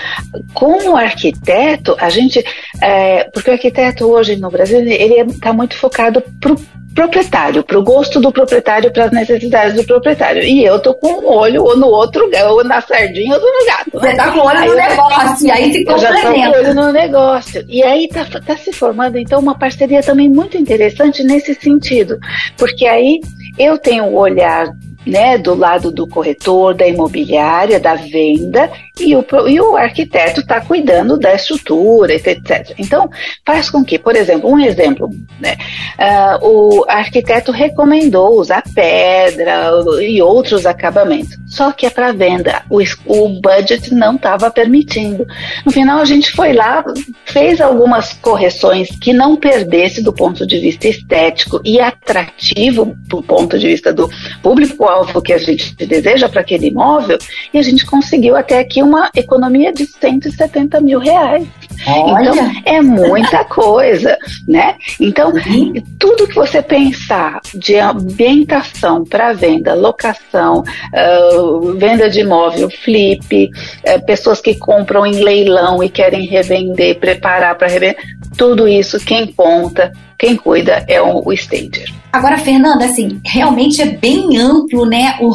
como 0.54 0.96
arquiteto, 0.96 1.96
a 2.00 2.10
gente. 2.10 2.44
É, 2.82 3.26
porque 3.34 3.50
o 3.50 3.54
arquiteto 3.54 4.06
hoje 4.06 4.36
no 4.36 4.50
Brasil, 4.50 4.80
ele 4.80 5.32
está 5.32 5.54
muito 5.54 5.76
focado 5.76 6.22
para 6.39 6.56
proprietário, 6.99 7.63
para 7.63 7.79
o 7.79 7.83
gosto 7.83 8.19
do 8.19 8.29
proprietário, 8.29 8.91
para 8.91 9.05
as 9.05 9.12
necessidades 9.12 9.73
do 9.73 9.85
proprietário. 9.85 10.43
E 10.43 10.65
eu 10.65 10.77
tô 10.79 10.93
com 10.93 11.07
um 11.07 11.27
olho 11.27 11.63
ou 11.63 11.77
no 11.77 11.88
outro, 11.88 12.29
ou 12.49 12.63
na 12.65 12.81
sardinha 12.81 13.38
ou 13.38 13.41
no 13.41 13.65
gato. 13.65 13.91
Você 13.93 14.15
tá 14.15 14.31
com 14.31 14.39
o 14.39 14.45
olho 14.45 14.59
aí 14.59 14.67
no 14.67 14.75
negócio, 14.75 15.47
e 15.47 15.51
aí 15.51 15.71
se 15.71 15.85
complementa. 15.85 15.91
Eu 15.91 15.99
já 15.99 16.21
tô 16.21 16.33
com 16.33 16.39
o 16.39 16.51
olho 16.51 16.73
no 16.73 16.91
negócio. 16.91 17.65
E 17.69 17.81
aí 17.83 18.07
tá, 18.09 18.25
tá 18.45 18.57
se 18.57 18.73
formando, 18.73 19.17
então, 19.17 19.39
uma 19.39 19.57
parceria 19.57 20.03
também 20.03 20.27
muito 20.27 20.57
interessante 20.57 21.23
nesse 21.23 21.53
sentido. 21.55 22.19
Porque 22.57 22.85
aí 22.85 23.21
eu 23.57 23.77
tenho 23.77 24.03
o 24.03 24.17
olhar 24.17 24.67
né, 25.07 25.38
do 25.38 25.55
lado 25.55 25.91
do 25.91 26.05
corretor, 26.05 26.73
da 26.73 26.85
imobiliária, 26.85 27.79
da 27.79 27.95
venda, 27.95 28.69
e 28.99 29.15
o, 29.15 29.25
e 29.47 29.59
o 29.59 29.75
arquiteto 29.75 30.41
está 30.41 30.62
cuidando 30.62 31.17
da 31.17 31.33
estrutura, 31.33 32.13
etc. 32.13 32.73
Então, 32.77 33.09
faz 33.45 33.69
com 33.69 33.83
que, 33.83 33.97
por 33.97 34.15
exemplo, 34.15 34.49
um 34.49 34.59
exemplo, 34.59 35.09
né, 35.39 35.55
uh, 35.97 36.45
o 36.45 36.85
arquiteto 36.88 37.51
recomendou 37.51 38.39
usar 38.39 38.63
pedra 38.73 39.71
e 40.01 40.21
outros 40.21 40.65
acabamentos, 40.65 41.38
só 41.47 41.71
que 41.71 41.85
é 41.85 41.89
para 41.89 42.12
venda, 42.12 42.63
o, 42.69 42.79
o 43.05 43.29
budget 43.41 43.93
não 43.93 44.15
estava 44.15 44.51
permitindo. 44.51 45.25
No 45.65 45.71
final, 45.71 45.99
a 45.99 46.05
gente 46.05 46.31
foi 46.31 46.53
lá, 46.53 46.83
fez 47.25 47.62
algumas 47.62 48.13
correções 48.13 48.89
que 48.99 49.13
não 49.13 49.35
perdesse 49.35 50.01
do 50.01 50.13
ponto 50.13 50.45
de 50.45 50.59
vista 50.59 50.88
estético 50.88 51.62
e 51.63 51.79
atrativo 51.79 52.95
do 53.07 53.21
ponto 53.21 53.57
de 53.57 53.67
vista 53.67 53.93
do 53.93 54.09
público-alvo 54.41 55.21
que 55.21 55.33
a 55.33 55.38
gente 55.38 55.75
deseja 55.75 56.29
para 56.29 56.41
aquele 56.41 56.67
imóvel, 56.67 57.17
e 57.53 57.57
a 57.57 57.62
gente 57.62 57.85
conseguiu 57.85 58.35
até 58.35 58.59
aqui 58.59 58.81
uma 58.89 59.10
economia 59.15 59.71
de 59.71 59.86
170 59.86 60.82
mil 60.82 60.99
reais. 60.99 61.47
Olha. 61.88 62.30
Então, 62.30 62.52
é 62.65 62.82
muita 62.82 63.45
coisa, 63.45 64.17
né? 64.47 64.75
Então, 64.99 65.32
uhum. 65.32 65.73
tudo 65.99 66.28
que 66.28 66.36
você 66.36 66.62
pensar 66.62 67.39
de 67.54 67.78
ambientação 67.78 69.06
para 69.06 69.34
venda, 69.34 69.75
locação, 69.75 70.63
uh, 70.63 71.73
venda 71.73 72.10
de 72.10 72.21
imóvel, 72.21 72.69
flip, 72.69 73.45
uh, 73.45 74.06
pessoas 74.06 74.41
que 74.41 74.56
compram 74.56 75.06
em 75.06 75.23
leilão 75.23 75.84
e 75.84 75.89
querem 75.89 76.25
revender, 76.25 76.99
preparar 76.99 77.56
para 77.56 77.67
revender, 77.67 77.97
tudo 78.36 78.67
isso 78.67 78.99
quem 78.99 79.28
conta, 79.28 79.91
quem 80.17 80.36
cuida 80.36 80.84
é 80.88 81.02
o, 81.02 81.21
o 81.25 81.32
stager. 81.34 81.88
Agora, 82.12 82.38
Fernanda, 82.38 82.86
assim, 82.86 83.21
realmente 83.23 83.82
é 83.82 83.86
bem 83.86 84.38
amplo, 84.38 84.86
né? 84.86 85.15
O, 85.21 85.34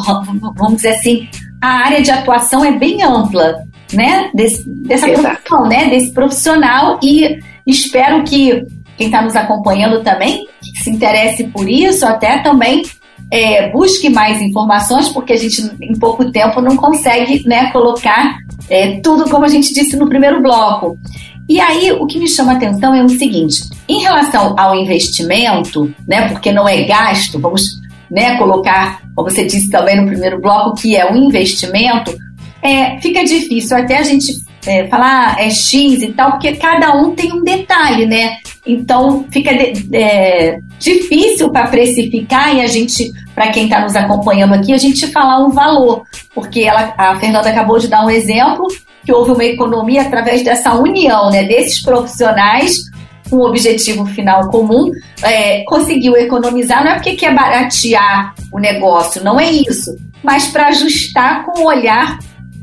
vamos 0.53 0.75
dizer 0.75 0.89
assim, 0.89 1.27
a 1.65 1.85
área 1.85 2.01
de 2.01 2.11
atuação 2.11 2.63
é 2.63 2.71
bem 2.71 3.01
ampla, 3.01 3.63
né? 3.91 4.29
Desse, 4.33 4.63
dessa 4.67 5.09
Exato. 5.09 5.27
profissão, 5.27 5.67
né? 5.67 5.89
Desse 5.89 6.11
profissional 6.11 6.99
e 7.01 7.39
espero 7.65 8.23
que 8.23 8.63
quem 8.97 9.07
está 9.07 9.21
nos 9.21 9.35
acompanhando 9.35 10.03
também 10.03 10.47
que 10.61 10.83
se 10.83 10.89
interesse 10.89 11.45
por 11.45 11.67
isso, 11.67 12.05
até 12.05 12.37
também 12.39 12.83
é, 13.31 13.69
busque 13.71 14.09
mais 14.09 14.41
informações, 14.41 15.09
porque 15.09 15.33
a 15.33 15.37
gente 15.37 15.61
em 15.81 15.97
pouco 15.97 16.31
tempo 16.31 16.61
não 16.61 16.77
consegue 16.77 17.47
né, 17.47 17.71
colocar 17.71 18.37
é, 18.69 18.99
tudo 19.01 19.29
como 19.29 19.45
a 19.45 19.47
gente 19.47 19.73
disse 19.73 19.97
no 19.97 20.07
primeiro 20.07 20.41
bloco. 20.41 20.97
E 21.47 21.59
aí, 21.59 21.91
o 21.91 22.05
que 22.07 22.19
me 22.19 22.27
chama 22.27 22.53
a 22.53 22.55
atenção 22.55 22.93
é 22.93 23.03
o 23.03 23.09
seguinte: 23.09 23.63
em 23.87 24.01
relação 24.01 24.55
ao 24.57 24.75
investimento, 24.75 25.93
né, 26.07 26.27
porque 26.29 26.51
não 26.51 26.67
é 26.67 26.83
gasto, 26.83 27.39
vamos 27.39 27.84
né, 28.09 28.37
colocar, 28.37 29.01
como 29.15 29.29
você 29.29 29.45
disse 29.45 29.69
também 29.69 29.99
no 29.99 30.07
primeiro 30.07 30.39
bloco, 30.39 30.75
que 30.75 30.95
é 30.95 31.11
um 31.11 31.15
investimento, 31.15 32.15
é, 32.61 32.99
fica 32.99 33.23
difícil 33.23 33.77
até 33.77 33.97
a 33.97 34.03
gente 34.03 34.33
é, 34.65 34.87
falar 34.87 35.39
é 35.39 35.49
X 35.49 36.01
e 36.01 36.11
tal, 36.13 36.31
porque 36.31 36.55
cada 36.55 36.95
um 36.95 37.11
tem 37.11 37.31
um 37.31 37.43
detalhe, 37.43 38.05
né? 38.05 38.37
Então 38.65 39.25
fica 39.29 39.53
de, 39.53 39.95
é, 39.95 40.59
difícil 40.79 41.51
para 41.51 41.67
precificar 41.67 42.55
e 42.55 42.61
a 42.61 42.67
gente, 42.67 43.11
para 43.33 43.49
quem 43.49 43.65
está 43.65 43.81
nos 43.81 43.95
acompanhando 43.95 44.55
aqui, 44.55 44.73
a 44.73 44.77
gente 44.77 45.05
falar 45.07 45.45
um 45.45 45.51
valor, 45.51 46.03
porque 46.33 46.61
ela, 46.61 46.93
a 46.97 47.15
Fernanda 47.19 47.49
acabou 47.49 47.77
de 47.77 47.87
dar 47.87 48.03
um 48.03 48.09
exemplo 48.09 48.65
que 49.05 49.13
houve 49.13 49.31
uma 49.31 49.45
economia 49.45 50.01
através 50.01 50.43
dessa 50.43 50.73
união, 50.73 51.29
né, 51.29 51.43
desses 51.43 51.83
profissionais 51.83 52.77
um 53.31 53.41
objetivo 53.41 54.05
final 54.05 54.49
comum, 54.49 54.91
é, 55.23 55.63
conseguiu 55.63 56.15
economizar, 56.15 56.83
não 56.83 56.91
é 56.91 56.95
porque 56.95 57.15
quer 57.15 57.33
baratear 57.33 58.33
o 58.51 58.59
negócio, 58.59 59.23
não 59.23 59.39
é 59.39 59.51
isso, 59.51 59.95
mas 60.23 60.47
para 60.47 60.67
ajustar 60.67 61.45
com 61.45 61.61
o 61.61 61.67
olhar 61.67 62.19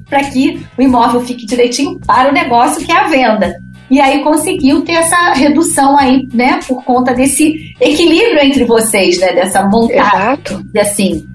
para 0.09 0.25
que 0.25 0.64
o 0.77 0.83
imóvel 0.83 1.22
fique 1.22 1.46
direitinho 1.46 1.98
para 2.07 2.29
o 2.29 2.33
negócio 2.33 2.85
que 2.85 2.92
é 2.92 2.96
a 2.96 3.09
venda. 3.09 3.57
E 3.90 4.01
aí 4.01 4.22
conseguiu 4.22 4.83
ter 4.83 4.92
essa 4.92 5.33
redução 5.33 5.98
aí, 5.98 6.27
né, 6.33 6.61
por 6.66 6.83
conta 6.85 7.12
desse 7.12 7.75
equilíbrio 7.81 8.40
entre 8.40 8.64
vocês, 8.64 9.18
né, 9.20 9.35
dessa 9.35 9.62
montagem, 9.64 10.01
Exato. 10.01 10.64
e 10.72 10.79
assim 10.79 11.32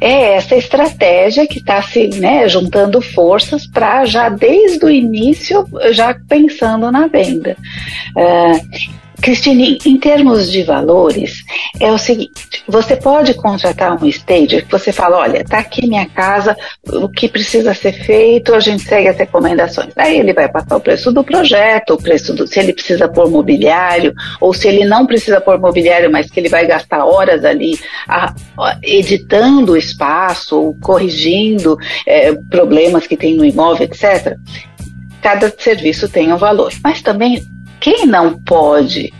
é 0.00 0.34
essa 0.34 0.56
estratégia 0.56 1.46
que 1.46 1.58
está 1.58 1.80
se 1.82 2.08
né, 2.08 2.48
juntando 2.48 3.00
forças 3.00 3.66
para 3.66 4.04
já 4.04 4.28
desde 4.28 4.84
o 4.84 4.90
início 4.90 5.66
já 5.92 6.14
pensando 6.28 6.90
na 6.90 7.06
venda. 7.06 7.56
Uh, 8.16 9.03
Cristine, 9.24 9.78
em 9.86 9.96
termos 9.96 10.52
de 10.52 10.62
valores, 10.62 11.44
é 11.80 11.90
o 11.90 11.96
seguinte: 11.96 12.62
você 12.68 12.94
pode 12.94 13.32
contratar 13.32 13.96
um 13.96 14.06
stager 14.06 14.66
que 14.66 14.70
você 14.70 14.92
fala, 14.92 15.16
olha, 15.16 15.42
tá 15.42 15.60
aqui 15.60 15.86
minha 15.86 16.04
casa, 16.04 16.54
o 16.86 17.08
que 17.08 17.26
precisa 17.26 17.72
ser 17.72 17.92
feito, 17.92 18.54
a 18.54 18.60
gente 18.60 18.82
segue 18.82 19.08
as 19.08 19.16
recomendações. 19.16 19.94
Aí 19.96 20.18
ele 20.18 20.34
vai 20.34 20.46
passar 20.46 20.76
o 20.76 20.80
preço 20.80 21.10
do 21.10 21.24
projeto, 21.24 21.94
o 21.94 21.96
preço 21.96 22.34
do 22.34 22.46
se 22.46 22.60
ele 22.60 22.74
precisa 22.74 23.08
pôr 23.08 23.30
mobiliário, 23.30 24.12
ou 24.42 24.52
se 24.52 24.68
ele 24.68 24.84
não 24.84 25.06
precisa 25.06 25.40
pôr 25.40 25.58
mobiliário, 25.58 26.12
mas 26.12 26.30
que 26.30 26.38
ele 26.38 26.50
vai 26.50 26.66
gastar 26.66 27.06
horas 27.06 27.46
ali 27.46 27.80
a, 28.06 28.34
a, 28.58 28.78
editando 28.82 29.72
o 29.72 29.76
espaço, 29.78 30.76
corrigindo 30.82 31.78
é, 32.06 32.30
problemas 32.50 33.06
que 33.06 33.16
tem 33.16 33.34
no 33.34 33.44
imóvel, 33.44 33.86
etc 33.86 34.36
cada 35.22 35.50
serviço 35.56 36.06
tem 36.06 36.30
um 36.30 36.36
valor. 36.36 36.70
Mas 36.82 37.00
também 37.00 37.42
quem 37.84 38.06
não 38.06 38.38
pode 38.38 39.12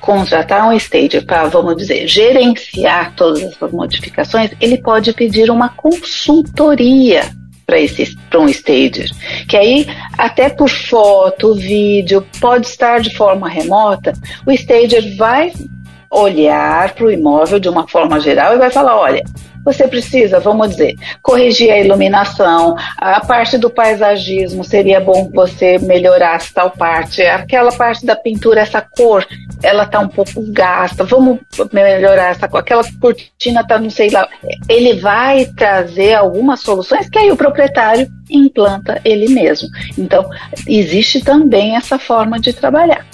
contratar 0.00 0.68
um 0.68 0.72
stager 0.72 1.24
para, 1.24 1.44
vamos 1.44 1.76
dizer, 1.76 2.08
gerenciar 2.08 3.14
todas 3.14 3.40
essas 3.40 3.70
modificações, 3.70 4.50
ele 4.60 4.78
pode 4.78 5.12
pedir 5.12 5.48
uma 5.48 5.68
consultoria 5.68 7.30
para 7.64 8.40
um 8.40 8.48
stager, 8.48 9.08
que 9.48 9.56
aí 9.56 9.86
até 10.18 10.48
por 10.48 10.68
foto, 10.68 11.54
vídeo, 11.54 12.26
pode 12.40 12.66
estar 12.66 13.00
de 13.00 13.14
forma 13.14 13.48
remota, 13.48 14.12
o 14.44 14.50
stager 14.50 15.16
vai 15.16 15.52
olhar 16.10 16.92
para 16.94 17.04
o 17.04 17.10
imóvel 17.10 17.60
de 17.60 17.68
uma 17.68 17.86
forma 17.86 18.18
geral 18.18 18.54
e 18.54 18.58
vai 18.58 18.70
falar, 18.70 18.96
olha, 18.96 19.22
você 19.64 19.86
precisa, 19.86 20.40
vamos 20.40 20.70
dizer, 20.70 20.96
corrigir 21.22 21.70
a 21.70 21.78
iluminação, 21.78 22.74
a 22.96 23.20
parte 23.20 23.58
do 23.58 23.68
paisagismo, 23.68 24.64
seria 24.64 25.00
bom 25.00 25.30
você 25.32 25.78
melhorar 25.78 26.40
tal 26.52 26.70
parte, 26.70 27.22
aquela 27.22 27.70
parte 27.70 28.04
da 28.06 28.16
pintura, 28.16 28.60
essa 28.60 28.80
cor, 28.80 29.26
ela 29.62 29.86
tá 29.86 30.00
um 30.00 30.08
pouco 30.08 30.42
gasta, 30.50 31.04
vamos 31.04 31.38
melhorar 31.72 32.30
essa 32.30 32.48
cor, 32.48 32.60
aquela 32.60 32.84
cortina 33.00 33.66
tá 33.66 33.78
não 33.78 33.90
sei 33.90 34.10
lá. 34.10 34.26
Ele 34.68 34.94
vai 34.94 35.44
trazer 35.44 36.14
algumas 36.14 36.60
soluções 36.60 37.08
que 37.08 37.18
aí 37.18 37.30
o 37.30 37.36
proprietário 37.36 38.08
implanta 38.30 39.00
ele 39.04 39.28
mesmo. 39.28 39.68
Então, 39.98 40.28
existe 40.66 41.22
também 41.22 41.76
essa 41.76 41.98
forma 41.98 42.40
de 42.40 42.52
trabalhar. 42.52 43.04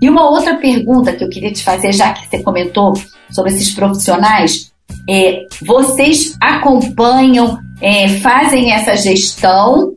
E 0.00 0.08
uma 0.08 0.28
outra 0.28 0.56
pergunta 0.56 1.12
que 1.12 1.22
eu 1.22 1.28
queria 1.28 1.52
te 1.52 1.62
fazer, 1.62 1.92
já 1.92 2.12
que 2.12 2.28
você 2.28 2.42
comentou 2.42 2.94
sobre 3.30 3.52
esses 3.52 3.72
profissionais, 3.72 4.70
é, 5.08 5.46
vocês 5.62 6.36
acompanham, 6.40 7.58
é, 7.80 8.08
fazem 8.20 8.72
essa 8.72 8.96
gestão 8.96 9.92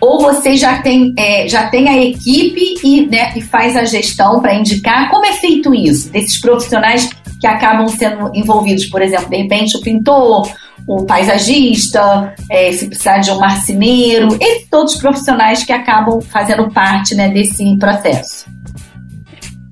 ou 0.00 0.20
você 0.20 0.56
já 0.56 0.82
tem, 0.82 1.14
é, 1.16 1.48
já 1.48 1.68
tem 1.68 1.88
a 1.88 1.96
equipe 1.96 2.74
e, 2.84 3.06
né, 3.06 3.32
e 3.34 3.40
faz 3.40 3.76
a 3.76 3.84
gestão 3.84 4.40
para 4.40 4.54
indicar? 4.54 5.10
Como 5.10 5.24
é 5.24 5.32
feito 5.32 5.74
isso? 5.74 6.10
Desses 6.10 6.38
profissionais 6.38 7.08
que 7.40 7.46
acabam 7.46 7.88
sendo 7.88 8.30
envolvidos, 8.34 8.86
por 8.86 9.02
exemplo, 9.02 9.28
de 9.28 9.36
repente 9.36 9.76
o 9.76 9.80
pintor, 9.80 10.50
o 10.86 11.04
paisagista, 11.04 12.34
é, 12.50 12.72
se 12.72 12.86
precisar 12.86 13.18
de 13.18 13.30
um 13.30 13.38
marceneiro, 13.38 14.36
esses 14.40 14.68
todos 14.70 14.94
os 14.94 15.00
profissionais 15.00 15.64
que 15.64 15.72
acabam 15.72 16.20
fazendo 16.20 16.70
parte 16.70 17.14
né, 17.14 17.28
desse 17.28 17.76
processo. 17.76 18.46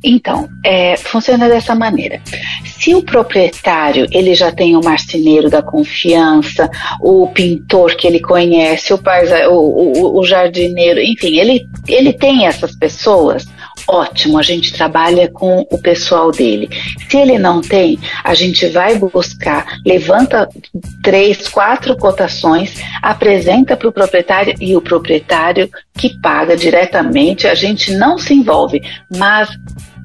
Então, 0.07 0.51
é, 0.63 0.99
funciona 0.99 1.49
dessa 1.49 1.75
maneira. 1.75 2.21
Se 2.65 2.95
o 2.95 3.03
proprietário 3.03 4.07
ele 4.11 4.35
já 4.35 4.53
tem 4.53 4.77
o 4.77 4.85
marceneiro 4.85 5.49
da 5.49 5.63
confiança, 5.63 6.71
o 7.01 7.27
pintor 7.29 7.97
que 7.97 8.07
ele 8.07 8.21
conhece, 8.21 8.93
o, 8.93 9.01
o, 9.49 9.53
o, 9.53 10.21
o 10.21 10.27
jardineiro, 10.27 11.01
enfim, 11.01 11.39
ele, 11.39 11.67
ele 11.89 12.13
tem 12.13 12.47
essas 12.47 12.77
pessoas, 12.77 13.47
ótimo, 13.89 14.39
a 14.39 14.43
gente 14.43 14.75
trabalha 14.75 15.31
com 15.31 15.67
o 15.71 15.79
pessoal 15.79 16.31
dele. 16.31 16.69
Se 17.09 17.17
ele 17.17 17.39
não 17.39 17.63
tem, 17.63 17.99
a 18.23 18.35
gente 18.35 18.67
vai 18.67 18.99
buscar, 18.99 19.79
levanta 19.87 20.49
três, 21.03 21.49
quatro 21.49 21.97
cotações, 21.97 22.75
apresenta 23.03 23.75
para 23.75 23.89
o 23.89 23.93
proprietário 23.93 24.55
e 24.61 24.77
o 24.77 24.83
proprietário 24.83 25.71
que 25.97 26.19
paga 26.21 26.57
diretamente, 26.57 27.47
a 27.47 27.55
gente 27.55 27.93
não 27.93 28.19
se 28.19 28.35
envolve, 28.35 28.83
mas 29.17 29.49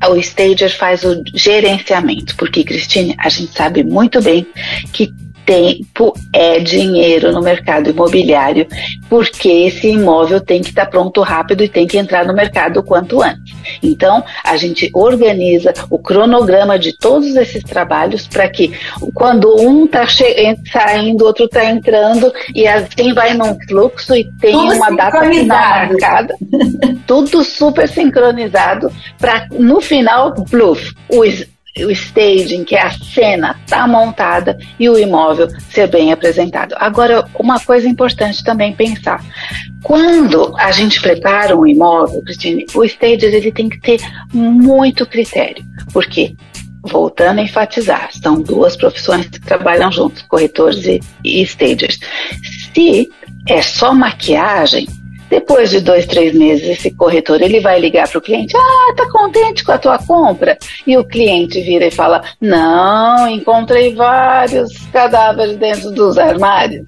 o 0.08 0.16
Stager 0.18 0.76
faz 0.76 1.04
o 1.04 1.22
gerenciamento, 1.34 2.36
porque, 2.36 2.64
Cristine, 2.64 3.16
a 3.18 3.30
gente 3.30 3.54
sabe 3.54 3.84
muito 3.84 4.22
bem 4.22 4.48
que 4.94 5.14
tempo 5.50 6.14
é 6.32 6.60
dinheiro 6.60 7.32
no 7.32 7.42
mercado 7.42 7.90
imobiliário, 7.90 8.68
porque 9.10 9.50
esse 9.50 9.88
imóvel 9.88 10.40
tem 10.40 10.62
que 10.62 10.70
estar 10.70 10.86
tá 10.86 10.92
pronto 10.92 11.22
rápido 11.22 11.64
e 11.64 11.68
tem 11.68 11.88
que 11.88 11.98
entrar 11.98 12.24
no 12.24 12.36
mercado 12.36 12.80
o 12.80 12.84
quanto 12.84 13.20
antes. 13.20 13.56
Então, 13.82 14.24
a 14.44 14.56
gente 14.58 14.92
organiza 14.94 15.74
o 15.90 15.98
cronograma 15.98 16.78
de 16.78 16.96
todos 16.96 17.36
esses 17.36 17.64
trabalhos 17.64 18.28
para 18.28 18.48
que 18.48 18.72
quando 19.16 19.60
um 19.60 19.86
está 19.86 20.06
saindo, 20.72 21.24
o 21.24 21.28
outro 21.28 21.46
está 21.46 21.66
entrando 21.66 22.32
e 22.54 22.68
assim 22.68 23.12
vai 23.16 23.34
num 23.34 23.58
fluxo 23.68 24.16
e 24.16 24.30
tem 24.40 24.52
tudo 24.52 24.74
uma 24.74 24.92
data 24.92 25.24
final 25.32 25.58
marcada. 25.58 26.36
tudo 27.08 27.44
super 27.44 27.90
sincronizado 27.90 28.92
para 29.18 29.48
no 29.58 29.82
final, 29.82 30.32
bluff, 30.52 30.94
os 31.10 31.44
o 31.86 31.92
staging, 31.92 32.64
que 32.64 32.76
é 32.76 32.82
a 32.82 32.92
cena, 32.92 33.60
está 33.66 33.88
montada 33.88 34.58
e 34.80 34.90
o 34.90 34.98
imóvel 34.98 35.48
ser 35.70 35.88
bem 35.88 36.12
apresentado. 36.12 36.76
Agora, 36.78 37.26
uma 37.40 37.60
coisa 37.60 37.88
importante 37.88 38.44
também 38.44 38.76
pensar. 38.76 39.24
Quando 39.84 40.54
a 40.58 40.72
gente 40.72 41.02
prepara 41.02 41.56
um 41.56 41.66
imóvel, 41.66 42.22
Cristina, 42.24 42.64
o 42.76 42.84
staging 42.84 43.28
ele 43.28 43.52
tem 43.52 43.70
que 43.70 43.80
ter 43.80 44.00
muito 44.34 45.06
critério. 45.06 45.64
Porque 45.94 46.36
voltando 46.84 47.40
a 47.40 47.44
enfatizar, 47.44 48.10
são 48.12 48.42
duas 48.42 48.76
profissões 48.76 49.28
que 49.28 49.40
trabalham 49.40 49.92
juntos, 49.92 50.22
corretores 50.24 50.86
e, 50.86 51.00
e 51.24 51.42
stagers. 51.44 52.00
Se 52.74 53.10
é 53.48 53.62
só 53.62 53.94
maquiagem, 53.94 54.88
depois 55.30 55.70
de 55.70 55.82
dois, 55.82 56.06
três 56.06 56.34
meses, 56.34 56.68
esse 56.68 56.92
corretor 56.92 57.42
ele 57.42 57.60
vai 57.60 57.80
ligar 57.80 58.08
para 58.08 58.18
o 58.18 58.22
cliente: 58.22 58.56
Ah, 58.58 58.94
tá 58.96 59.10
contente 59.12 59.64
com 59.64 59.72
a 59.72 59.78
tua 59.78 59.98
compra? 60.00 60.58
E 60.86 60.98
o 60.98 61.04
cliente 61.04 61.62
vira 61.62 61.86
e 61.86 61.92
fala: 61.92 62.22
Não, 62.42 63.28
encontrei 63.28 63.94
vários 63.94 64.72
cadáveres 64.88 65.58
dentro 65.58 65.92
dos 65.92 66.18
armários 66.18 66.86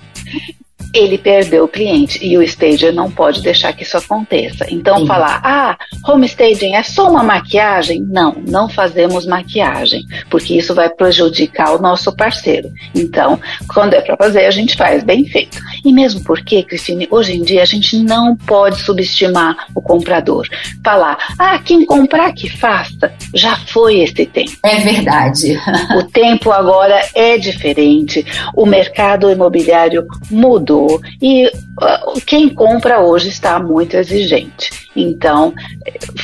ele 0.94 1.18
perdeu 1.18 1.66
o 1.66 1.68
cliente 1.68 2.24
e 2.26 2.38
o 2.38 2.44
stager 2.44 2.94
não 2.94 3.10
pode 3.10 3.42
deixar 3.42 3.74
que 3.74 3.84
isso 3.84 3.98
aconteça. 3.98 4.66
Então, 4.70 5.00
Sim. 5.00 5.08
falar, 5.08 5.42
ah, 5.44 5.78
home 6.08 6.26
staging 6.26 6.76
é 6.76 6.84
só 6.84 7.10
uma 7.10 7.24
maquiagem? 7.24 8.02
Não, 8.02 8.36
não 8.48 8.68
fazemos 8.68 9.26
maquiagem, 9.26 10.06
porque 10.30 10.56
isso 10.56 10.76
vai 10.76 10.90
prejudicar 10.90 11.76
o 11.76 11.82
nosso 11.82 12.12
parceiro. 12.16 12.72
Então, 12.94 13.40
quando 13.74 13.94
é 13.94 14.02
para 14.02 14.18
fazer, 14.18 14.46
a 14.46 14.52
gente 14.52 14.76
faz 14.76 15.04
bem 15.04 15.26
feito. 15.26 15.58
E 15.84 15.92
mesmo 15.94 16.24
porque, 16.24 16.64
Cristine, 16.64 17.08
hoje 17.10 17.36
em 17.36 17.44
dia 17.44 17.62
a 17.62 17.66
gente 17.66 17.98
não 17.98 18.36
pode 18.36 18.82
subestimar 18.82 19.68
o 19.74 19.82
comprador. 19.82 20.48
Falar, 20.84 21.18
ah, 21.40 21.60
quem 21.60 21.86
comprar 21.86 22.34
que 22.34 22.50
faça, 22.50 23.14
já 23.34 23.56
foi 23.56 24.00
esse 24.00 24.26
tempo. 24.26 24.52
É 24.64 24.78
verdade. 24.78 25.58
o 25.98 26.04
tempo 26.04 26.52
agora 26.52 27.02
é 27.16 27.38
diferente, 27.38 28.26
o 28.56 28.66
mercado 28.66 29.30
imobiliário 29.30 30.06
mudou 30.30 30.81
e 31.22 31.48
uh, 31.48 32.22
quem 32.26 32.50
compra 32.50 33.00
hoje 33.00 33.30
está 33.30 33.60
muito 33.60 33.96
exigente. 33.96 34.90
Então, 34.96 35.54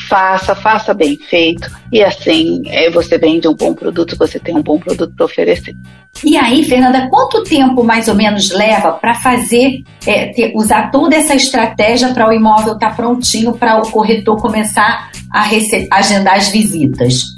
faça, 0.09 0.53
faça 0.55 0.93
bem 0.93 1.17
feito 1.17 1.69
e 1.91 2.03
assim 2.03 2.61
é, 2.67 2.89
você 2.89 3.17
vende 3.17 3.47
um 3.47 3.55
bom 3.55 3.73
produto, 3.73 4.17
você 4.17 4.39
tem 4.39 4.55
um 4.55 4.61
bom 4.61 4.77
produto 4.77 5.13
para 5.15 5.25
oferecer. 5.25 5.75
E 6.23 6.35
aí, 6.35 6.63
Fernanda, 6.63 7.07
quanto 7.09 7.43
tempo 7.43 7.83
mais 7.83 8.07
ou 8.07 8.15
menos 8.15 8.51
leva 8.51 8.93
para 8.93 9.13
fazer, 9.13 9.83
é, 10.05 10.27
ter, 10.27 10.51
usar 10.55 10.91
toda 10.91 11.15
essa 11.15 11.35
estratégia 11.35 12.13
para 12.13 12.27
o 12.27 12.33
imóvel 12.33 12.73
estar 12.73 12.89
tá 12.89 12.95
prontinho 12.95 13.53
para 13.53 13.77
o 13.79 13.91
corretor 13.91 14.41
começar 14.41 15.11
a 15.31 15.47
agendar 15.91 16.35
as 16.35 16.49
visitas 16.49 17.37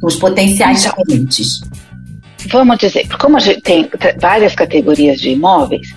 com 0.00 0.06
os 0.06 0.16
potenciais 0.16 0.84
então, 0.84 1.04
clientes? 1.04 1.60
Vamos 2.48 2.78
dizer, 2.78 3.06
como 3.18 3.36
a 3.36 3.40
gente 3.40 3.60
tem 3.60 3.88
várias 4.18 4.54
categorias 4.54 5.20
de 5.20 5.30
imóveis, 5.30 5.88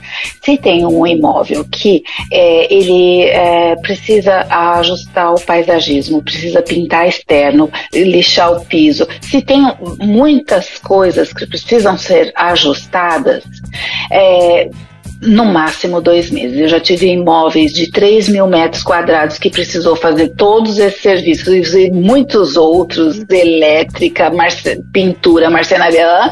se 0.41 0.58
tem 0.58 0.86
um 0.86 1.06
imóvel 1.06 1.65
que 1.65 2.03
é, 2.32 2.73
ele 2.73 3.23
é, 3.25 3.75
precisa 3.77 4.45
ajustar 4.49 5.34
o 5.34 5.41
paisagismo, 5.41 6.23
precisa 6.23 6.62
pintar 6.62 7.08
externo, 7.08 7.71
lixar 7.93 8.51
o 8.51 8.65
piso, 8.65 9.08
se 9.21 9.41
tem 9.41 9.62
muitas 9.99 10.77
coisas 10.79 11.34
que 11.34 11.45
precisam 11.45 11.97
ser 11.97 12.32
ajustadas, 12.36 13.43
é, 14.12 14.69
no 15.26 15.46
máximo 15.46 16.02
dois 16.02 16.30
meses. 16.30 16.58
Eu 16.58 16.68
já 16.68 16.80
tive 16.80 17.08
imóveis 17.08 17.74
de 17.74 17.90
3 17.90 18.30
mil 18.30 18.48
metros 18.48 18.84
quadrados 18.84 19.38
que 19.38 19.50
precisou 19.50 19.96
fazer 19.96 20.30
todos 20.30 20.78
esses 20.78 21.02
serviços 21.02 21.74
e 21.74 21.90
muitos 21.92 22.56
outros, 22.58 23.24
elétrica, 23.30 24.30
marce 24.30 24.82
pintura, 24.92 25.50
marcenaria, 25.50 26.32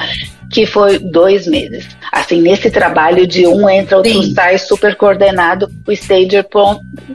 que 0.51 0.65
foi 0.65 0.99
dois 0.99 1.47
meses. 1.47 1.87
Assim, 2.11 2.41
nesse 2.41 2.69
trabalho 2.69 3.25
de 3.25 3.47
um 3.47 3.69
entra, 3.69 3.97
outro 3.97 4.11
Sim. 4.11 4.33
sai, 4.33 4.57
super 4.57 4.95
coordenado, 4.95 5.71
o 5.87 5.91
stager 5.91 6.45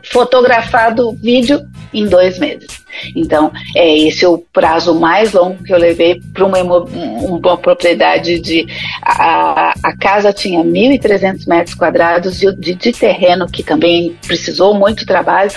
fotografado 0.03 1.13
vídeo 1.13 1.61
em 1.93 2.07
dois 2.07 2.39
meses. 2.39 2.87
Então, 3.15 3.53
é 3.75 3.99
esse 3.99 4.25
é 4.25 4.29
o 4.29 4.39
prazo 4.39 4.95
mais 4.95 5.33
longo 5.33 5.63
que 5.63 5.73
eu 5.73 5.79
levei 5.79 6.21
para 6.33 6.47
uma, 6.47 6.63
uma, 6.63 7.57
propriedade 7.59 8.41
de. 8.41 8.67
A, 9.03 9.75
a 9.83 9.97
casa 9.99 10.33
tinha 10.33 10.63
1.300 10.63 11.47
metros 11.47 11.75
quadrados 11.75 12.39
de, 12.39 12.55
de, 12.57 12.75
de 12.75 12.93
terreno, 12.93 13.47
que 13.47 13.63
também 13.63 14.17
precisou 14.27 14.75
muito 14.75 15.07
trabalho, 15.07 15.51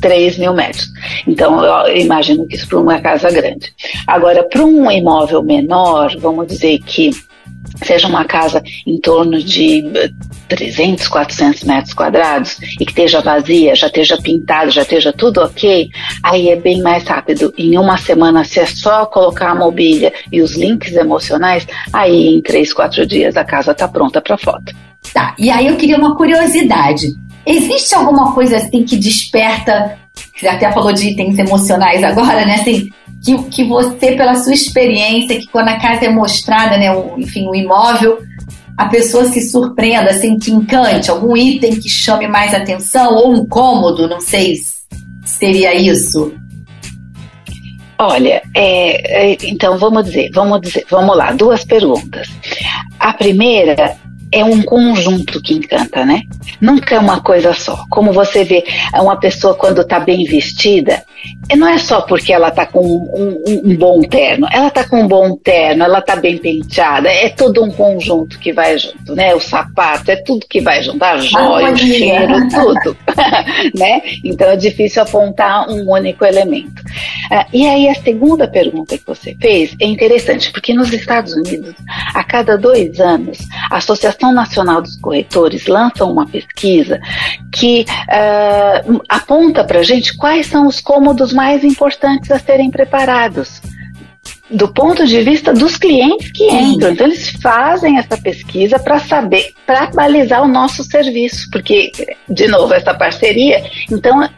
3 0.00 0.38
mil 0.38 0.52
metros. 0.52 0.88
Então, 1.26 1.62
eu 1.86 1.96
imagino 1.96 2.46
que 2.46 2.56
isso 2.56 2.68
para 2.68 2.78
uma 2.78 3.00
casa 3.00 3.30
grande. 3.30 3.72
Agora, 4.06 4.42
para 4.42 4.64
um 4.64 4.90
imóvel 4.90 5.42
menor, 5.42 6.16
vamos 6.18 6.46
dizer 6.48 6.78
que 6.80 7.10
seja 7.84 8.08
uma 8.08 8.24
casa 8.24 8.62
em 8.86 8.98
torno 9.00 9.42
de 9.42 9.84
300, 10.48 11.08
400 11.08 11.64
metros 11.64 11.94
quadrados 11.94 12.58
e 12.78 12.84
que 12.84 12.90
esteja 12.90 13.20
vazia, 13.20 13.74
já 13.74 13.86
esteja 13.86 14.18
pintada, 14.18 14.70
já 14.70 14.82
esteja 14.82 15.12
tudo 15.12 15.40
ok, 15.40 15.88
aí 16.22 16.48
é 16.48 16.56
bem 16.56 16.82
mais 16.82 17.04
rápido. 17.04 17.52
Em 17.56 17.78
uma 17.78 17.96
semana, 17.96 18.44
se 18.44 18.60
é 18.60 18.66
só 18.66 19.06
colocar 19.06 19.50
a 19.50 19.54
mobília 19.54 20.12
e 20.30 20.42
os 20.42 20.56
links 20.56 20.92
emocionais, 20.92 21.66
aí 21.92 22.28
em 22.28 22.42
3, 22.42 22.72
4 22.72 23.06
dias 23.06 23.36
a 23.36 23.44
casa 23.44 23.72
está 23.72 23.86
pronta 23.88 24.20
para 24.20 24.36
foto. 24.36 24.74
Tá, 25.14 25.34
e 25.38 25.50
aí 25.50 25.66
eu 25.66 25.76
queria 25.76 25.96
uma 25.96 26.16
curiosidade. 26.16 27.08
Existe 27.46 27.94
alguma 27.94 28.34
coisa 28.34 28.58
assim 28.58 28.84
que 28.84 28.96
desperta, 28.96 29.98
até 30.46 30.70
falou 30.72 30.92
de 30.92 31.10
itens 31.10 31.38
emocionais 31.38 32.02
agora, 32.02 32.44
né? 32.44 32.54
Assim, 32.54 32.88
que, 33.24 33.36
que 33.50 33.64
você, 33.64 34.12
pela 34.12 34.34
sua 34.34 34.54
experiência, 34.54 35.38
que 35.38 35.46
quando 35.48 35.68
a 35.68 35.78
casa 35.78 36.06
é 36.06 36.08
mostrada, 36.08 36.76
né, 36.76 36.90
o, 36.92 37.18
enfim, 37.18 37.46
o 37.48 37.54
imóvel, 37.54 38.18
a 38.76 38.86
pessoa 38.86 39.26
se 39.26 39.42
surpreenda, 39.42 40.10
assim, 40.10 40.38
que 40.38 40.50
encante, 40.50 41.10
algum 41.10 41.36
item 41.36 41.78
que 41.78 41.88
chame 41.88 42.26
mais 42.26 42.54
atenção, 42.54 43.14
ou 43.14 43.34
um 43.34 43.46
cômodo, 43.46 44.08
não 44.08 44.20
sei 44.20 44.56
se 44.56 44.80
seria 45.24 45.74
isso. 45.74 46.32
Olha, 47.98 48.40
é, 48.54 49.32
é, 49.32 49.36
então 49.42 49.76
vamos 49.76 50.06
dizer, 50.06 50.30
vamos 50.32 50.62
dizer, 50.62 50.86
vamos 50.90 51.14
lá, 51.14 51.32
duas 51.32 51.62
perguntas. 51.64 52.28
A 52.98 53.12
primeira 53.12 53.98
é 54.32 54.44
um 54.44 54.62
conjunto 54.62 55.40
que 55.42 55.54
encanta, 55.54 56.04
né? 56.04 56.22
Nunca 56.60 56.94
é 56.94 56.98
uma 56.98 57.20
coisa 57.20 57.52
só. 57.52 57.84
Como 57.90 58.12
você 58.12 58.44
vê, 58.44 58.64
uma 58.94 59.18
pessoa 59.18 59.54
quando 59.54 59.80
está 59.80 59.98
bem 59.98 60.24
vestida, 60.24 61.02
não 61.56 61.68
é 61.68 61.78
só 61.78 62.00
porque 62.02 62.32
ela 62.32 62.48
está 62.48 62.64
com 62.64 62.80
um, 62.80 63.42
um, 63.46 63.70
um, 63.70 63.76
bom 63.76 64.00
terno, 64.02 64.46
ela 64.52 64.68
está 64.68 64.84
com 64.84 65.02
um 65.02 65.08
bom 65.08 65.36
terno, 65.36 65.84
ela 65.84 65.98
está 65.98 66.16
bem 66.16 66.38
penteada, 66.38 67.08
é 67.08 67.28
todo 67.28 67.62
um 67.62 67.70
conjunto 67.70 68.38
que 68.38 68.52
vai 68.52 68.78
junto, 68.78 69.14
né? 69.14 69.34
O 69.34 69.40
sapato, 69.40 70.10
é 70.10 70.16
tudo 70.16 70.46
que 70.48 70.60
vai 70.60 70.82
junto, 70.82 71.02
a 71.02 71.18
joia, 71.18 71.70
o 71.70 71.76
cheiro, 71.76 72.48
tudo, 72.48 72.96
né? 73.74 74.00
Então 74.24 74.48
é 74.48 74.56
difícil 74.56 75.02
apontar 75.02 75.68
um 75.68 75.90
único 75.90 76.24
elemento. 76.24 76.82
Uh, 77.30 77.44
e 77.52 77.66
aí 77.66 77.88
a 77.88 77.94
segunda 77.94 78.46
pergunta 78.46 78.96
que 78.96 79.06
você 79.06 79.36
fez 79.40 79.74
é 79.80 79.86
interessante, 79.86 80.52
porque 80.52 80.72
nos 80.72 80.92
Estados 80.92 81.32
Unidos, 81.34 81.74
a 82.14 82.22
cada 82.22 82.56
dois 82.56 83.00
anos, 83.00 83.38
a 83.70 83.76
Associação 83.76 84.19
Nacional 84.28 84.82
dos 84.82 84.96
Corretores 84.96 85.66
lança 85.66 86.04
uma 86.04 86.26
pesquisa 86.26 87.00
que 87.52 87.84
uh, 87.88 89.02
aponta 89.08 89.64
para 89.64 89.80
a 89.80 89.82
gente 89.82 90.16
quais 90.16 90.46
são 90.46 90.66
os 90.66 90.80
cômodos 90.80 91.32
mais 91.32 91.64
importantes 91.64 92.30
a 92.30 92.38
serem 92.38 92.70
preparados 92.70 93.60
do 94.50 94.66
ponto 94.68 95.06
de 95.06 95.22
vista 95.22 95.52
dos 95.52 95.76
clientes 95.76 96.30
que 96.32 96.44
entram. 96.44 96.92
Então, 96.92 97.06
eles 97.06 97.30
fazem 97.40 97.98
essa 97.98 98.16
pesquisa 98.16 98.78
para 98.78 98.98
saber, 98.98 99.54
para 99.64 99.86
balizar 99.86 100.42
o 100.42 100.48
nosso 100.48 100.82
serviço, 100.82 101.48
porque, 101.52 101.92
de 102.28 102.48
novo, 102.48 102.74
essa 102.74 102.92
parceria. 102.92 103.62
Então, 103.90 104.28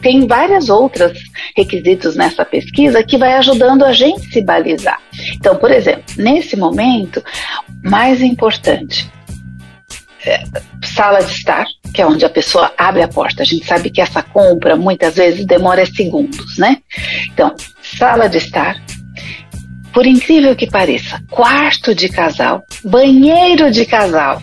tem 0.00 0.26
várias 0.26 0.68
outras 0.68 1.18
requisitos 1.56 2.14
nessa 2.14 2.44
pesquisa 2.44 3.02
que 3.02 3.18
vai 3.18 3.34
ajudando 3.34 3.84
a 3.84 3.92
gente 3.92 4.32
se 4.32 4.40
balizar. 4.40 5.00
Então, 5.34 5.56
por 5.56 5.72
exemplo, 5.72 6.04
nesse 6.16 6.56
momento, 6.56 7.22
mais 7.82 8.22
importante, 8.22 9.10
sala 10.82 11.22
de 11.22 11.32
estar, 11.32 11.66
que 11.94 12.02
é 12.02 12.06
onde 12.06 12.24
a 12.24 12.30
pessoa 12.30 12.72
abre 12.76 13.02
a 13.02 13.08
porta. 13.08 13.42
A 13.42 13.46
gente 13.46 13.66
sabe 13.66 13.90
que 13.90 14.00
essa 14.00 14.22
compra 14.22 14.76
muitas 14.76 15.16
vezes 15.16 15.46
demora 15.46 15.86
segundos, 15.86 16.58
né? 16.58 16.78
Então, 17.32 17.54
sala 17.82 18.28
de 18.28 18.38
estar, 18.38 18.76
por 19.92 20.06
incrível 20.06 20.54
que 20.54 20.70
pareça, 20.70 21.22
quarto 21.30 21.94
de 21.94 22.08
casal, 22.08 22.62
banheiro 22.84 23.70
de 23.70 23.86
casal. 23.86 24.42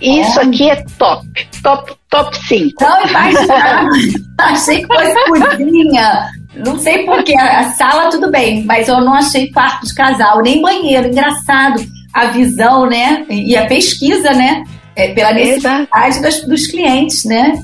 Isso 0.00 0.40
é. 0.40 0.42
aqui 0.42 0.68
é 0.68 0.84
top, 0.98 1.26
top, 1.62 1.92
top 2.10 2.36
5. 2.46 2.84
Não, 2.84 3.06
imagina. 3.06 3.88
achei 4.38 4.80
que 4.80 4.86
fosse 4.86 5.14
cozinha. 5.26 6.30
Não 6.56 6.78
sei 6.78 7.06
porquê, 7.06 7.34
a 7.38 7.70
sala 7.70 8.10
tudo 8.10 8.30
bem, 8.30 8.64
mas 8.64 8.88
eu 8.88 9.00
não 9.00 9.14
achei 9.14 9.50
quarto 9.50 9.86
de 9.86 9.94
casal, 9.94 10.42
nem 10.42 10.60
banheiro. 10.60 11.08
Engraçado 11.08 11.82
a 12.12 12.26
visão, 12.26 12.86
né? 12.86 13.24
E 13.30 13.56
a 13.56 13.66
pesquisa, 13.66 14.32
né? 14.32 14.64
É, 14.94 15.08
pela 15.08 15.32
necessidade 15.32 16.20
dos, 16.20 16.46
dos 16.46 16.66
clientes, 16.66 17.24
né? 17.24 17.54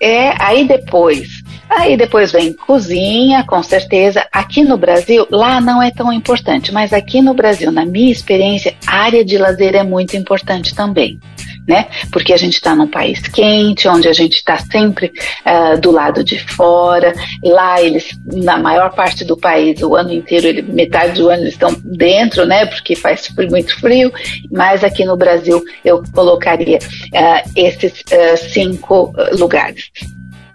É, 0.00 0.34
aí 0.42 0.66
depois 0.66 1.39
Aí 1.70 1.96
depois 1.96 2.32
vem 2.32 2.52
cozinha, 2.52 3.44
com 3.44 3.62
certeza. 3.62 4.26
Aqui 4.32 4.64
no 4.64 4.76
Brasil, 4.76 5.24
lá 5.30 5.60
não 5.60 5.80
é 5.80 5.92
tão 5.92 6.12
importante, 6.12 6.72
mas 6.72 6.92
aqui 6.92 7.22
no 7.22 7.32
Brasil, 7.32 7.70
na 7.70 7.86
minha 7.86 8.10
experiência, 8.10 8.74
área 8.84 9.24
de 9.24 9.38
lazer 9.38 9.76
é 9.76 9.84
muito 9.84 10.16
importante 10.16 10.74
também. 10.74 11.20
Né? 11.68 11.86
Porque 12.10 12.32
a 12.32 12.36
gente 12.36 12.54
está 12.54 12.74
num 12.74 12.88
país 12.88 13.20
quente, 13.20 13.86
onde 13.86 14.08
a 14.08 14.12
gente 14.12 14.34
está 14.34 14.58
sempre 14.58 15.12
uh, 15.46 15.80
do 15.80 15.92
lado 15.92 16.24
de 16.24 16.40
fora. 16.40 17.12
Lá 17.44 17.80
eles, 17.80 18.18
na 18.26 18.58
maior 18.58 18.92
parte 18.92 19.24
do 19.24 19.36
país, 19.36 19.80
o 19.80 19.94
ano 19.94 20.12
inteiro, 20.12 20.48
ele, 20.48 20.62
metade 20.62 21.20
do 21.20 21.28
ano 21.28 21.44
eles 21.44 21.52
estão 21.52 21.72
dentro, 21.84 22.44
né? 22.44 22.66
Porque 22.66 22.96
faz 22.96 23.28
muito 23.48 23.78
frio. 23.78 24.12
Mas 24.50 24.82
aqui 24.82 25.04
no 25.04 25.16
Brasil 25.16 25.62
eu 25.84 26.02
colocaria 26.12 26.78
uh, 26.78 27.50
esses 27.54 28.00
uh, 28.00 28.36
cinco 28.50 29.14
lugares. 29.38 29.90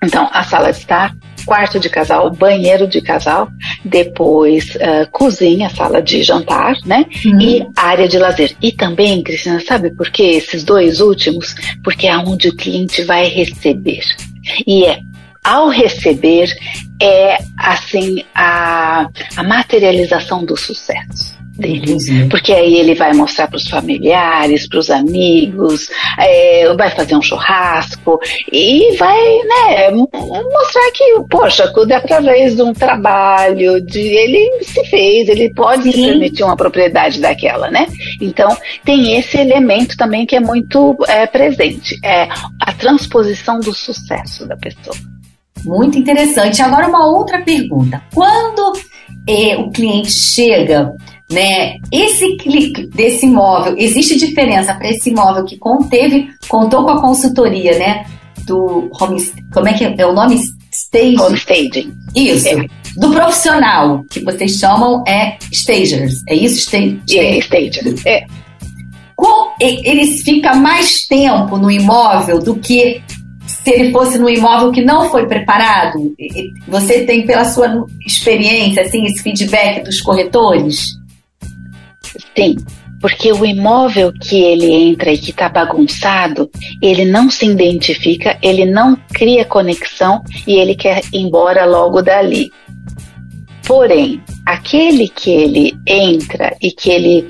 Então, 0.06 0.30
a 0.32 0.44
sala 0.44 0.72
de 0.72 0.80
estar, 0.80 1.16
quarto 1.46 1.80
de 1.80 1.90
casal, 1.90 2.32
banheiro 2.32 2.88
de 2.88 3.02
casal, 3.02 3.50
depois 3.84 4.76
uh, 4.76 5.10
cozinha, 5.12 5.70
sala 5.70 6.02
de 6.02 6.24
jantar, 6.24 6.76
né? 6.86 7.06
Uhum. 7.26 7.42
E 7.42 7.68
área 7.76 8.08
de 8.08 8.18
lazer. 8.18 8.56
E 8.62 8.72
também, 8.72 9.24
Cristina, 9.24 9.60
sabe 9.60 9.92
por 9.92 10.10
que 10.10 10.24
esses 10.24 10.64
dois 10.64 11.00
últimos? 11.00 11.56
Porque 11.84 12.08
é 12.08 12.18
onde 12.18 12.50
o 12.50 12.56
cliente 12.56 13.04
vai 13.04 13.28
receber. 13.28 14.04
E 14.66 14.86
é 14.86 15.00
ao 15.44 15.70
receber 15.70 16.50
é 17.00 17.38
assim 17.56 18.24
a, 18.34 19.08
a 19.36 19.44
materialização 19.44 20.44
do 20.44 20.58
sucesso 20.58 21.36
dele. 21.58 21.98
Porque 22.30 22.54
aí 22.54 22.76
ele 22.76 22.96
vai 22.96 23.14
mostrar 23.14 23.48
para 23.48 23.58
os 23.58 23.68
familiares, 23.68 24.68
para 24.68 24.80
os 24.80 24.90
amigos, 24.90 25.90
é, 26.20 26.74
vai 26.76 26.90
fazer 26.92 27.16
um 27.16 27.22
churrasco 27.22 28.20
e 28.52 28.96
vai 28.98 29.18
né, 29.18 29.92
mostrar 29.92 30.92
que, 30.94 31.04
poxa, 31.30 31.72
tudo 31.74 31.92
é 31.92 31.96
através 31.96 32.56
de 32.56 32.62
um 32.62 32.74
trabalho, 32.74 33.82
de 33.82 34.00
ele 34.00 34.64
se 34.64 34.84
fez, 34.86 35.30
ele 35.30 35.54
pode 35.54 35.84
Sim. 35.84 35.92
se 35.92 36.06
permitir 36.06 36.44
uma 36.44 36.56
propriedade 36.56 37.20
daquela, 37.20 37.70
né? 37.70 37.88
Então, 38.22 38.56
tem 38.84 39.18
esse 39.18 39.38
elemento 39.38 39.96
também 39.98 40.26
que 40.26 40.36
é 40.36 40.40
muito 40.40 40.96
é, 41.08 41.26
presente, 41.26 41.98
é 42.04 42.28
a 42.62 42.74
transposição 42.74 43.60
do 43.60 43.74
sucesso 43.74 44.48
da 44.48 44.56
pessoa. 44.58 44.96
Muito 45.64 45.98
interessante. 45.98 46.62
Agora, 46.62 46.88
uma 46.88 47.08
outra 47.08 47.42
pergunta. 47.42 48.02
Quando 48.14 48.74
é, 49.28 49.58
o 49.58 49.72
cliente 49.72 50.12
chega 50.12 50.94
né? 51.32 51.78
Esse 51.92 52.38
clique 52.38 52.88
desse 52.88 53.26
imóvel, 53.26 53.76
existe 53.78 54.18
diferença 54.18 54.74
para 54.76 54.90
esse 54.90 55.10
imóvel 55.10 55.46
que 55.46 55.58
conteve, 55.58 56.30
contou 56.48 56.84
com 56.84 56.92
a 56.92 57.02
consultoria, 57.02 57.78
né? 57.78 58.06
Do 58.46 58.90
home, 59.00 59.32
como 59.52 59.68
é 59.68 59.74
que 59.74 59.84
é, 59.84 59.96
é 59.98 60.06
o 60.06 60.14
nome? 60.14 60.40
Staging. 60.72 61.20
Home 61.20 61.36
staging. 61.36 61.94
Isso. 62.16 62.48
É. 62.48 62.68
Do 62.98 63.12
profissional, 63.12 64.04
que 64.10 64.20
vocês 64.22 64.58
chamam 64.58 65.04
é 65.08 65.38
stagers. 65.52 66.22
É 66.28 66.36
isso? 66.36 66.60
Stagers. 66.60 67.02
É, 67.12 67.38
stagers. 67.40 68.06
É. 68.06 68.26
eles 69.60 70.22
ficam 70.22 70.56
mais 70.58 71.06
tempo 71.08 71.58
no 71.58 71.72
imóvel 71.72 72.40
do 72.40 72.56
que 72.56 73.02
se 73.48 73.72
ele 73.72 73.92
fosse 73.92 74.18
no 74.18 74.30
imóvel 74.30 74.72
que 74.72 74.84
não 74.84 75.10
foi 75.10 75.26
preparado? 75.28 76.16
Você 76.68 77.04
tem, 77.04 77.26
pela 77.26 77.46
sua 77.46 77.86
experiência, 78.06 78.84
assim, 78.84 79.06
esse 79.06 79.24
feedback 79.24 79.84
dos 79.84 80.02
corretores? 80.02 80.96
Sim, 82.38 82.56
porque 83.02 83.32
o 83.32 83.46
imóvel 83.46 84.12
que 84.12 84.42
ele 84.42 84.72
entra 84.72 85.12
e 85.12 85.18
que 85.18 85.32
está 85.32 85.48
bagunçado, 85.48 86.50
ele 86.82 87.06
não 87.06 87.30
se 87.30 87.46
identifica, 87.46 88.38
ele 88.42 88.66
não 88.66 88.98
cria 89.14 89.46
conexão 89.46 90.24
e 90.48 90.56
ele 90.56 90.76
quer 90.76 91.02
ir 91.14 91.20
embora 91.20 91.66
logo 91.66 92.02
dali. 92.02 92.52
Porém, 93.68 94.22
aquele 94.46 95.08
que 95.08 95.32
ele 95.32 95.78
entra 95.88 96.56
e 96.62 96.72
que 96.72 96.90
ele 96.90 97.28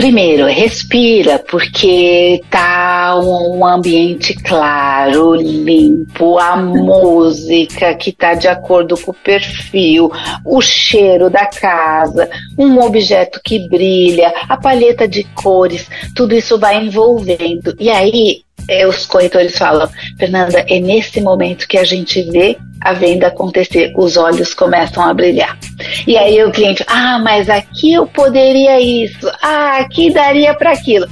Primeiro, 0.00 0.46
respira, 0.46 1.38
porque 1.38 2.40
tá 2.48 3.20
um 3.22 3.66
ambiente 3.66 4.32
claro, 4.32 5.34
limpo, 5.34 6.38
a 6.38 6.56
música 6.56 7.94
que 7.94 8.10
tá 8.10 8.32
de 8.32 8.48
acordo 8.48 8.96
com 8.96 9.10
o 9.10 9.14
perfil, 9.14 10.10
o 10.42 10.62
cheiro 10.62 11.28
da 11.28 11.44
casa, 11.44 12.30
um 12.56 12.80
objeto 12.80 13.42
que 13.44 13.68
brilha, 13.68 14.32
a 14.48 14.56
palheta 14.56 15.06
de 15.06 15.22
cores, 15.34 15.86
tudo 16.16 16.34
isso 16.34 16.58
vai 16.58 16.82
envolvendo. 16.82 17.76
E 17.78 17.90
aí 17.90 18.40
é, 18.68 18.86
os 18.86 19.06
corretores 19.06 19.56
falam, 19.56 19.88
Fernanda, 20.18 20.64
é 20.68 20.80
nesse 20.80 21.20
momento 21.20 21.68
que 21.68 21.78
a 21.78 21.84
gente 21.84 22.22
vê 22.30 22.58
a 22.80 22.92
venda 22.92 23.26
acontecer, 23.26 23.92
os 23.96 24.16
olhos 24.16 24.54
começam 24.54 25.02
a 25.02 25.12
brilhar. 25.12 25.58
E 26.06 26.16
aí 26.16 26.42
o 26.42 26.50
cliente, 26.50 26.82
ah, 26.86 27.18
mas 27.18 27.48
aqui 27.48 27.92
eu 27.92 28.06
poderia 28.06 28.80
isso, 28.80 29.30
ah, 29.42 29.78
aqui 29.78 30.10
daria 30.10 30.54
para 30.54 30.72
aquilo. 30.72 31.06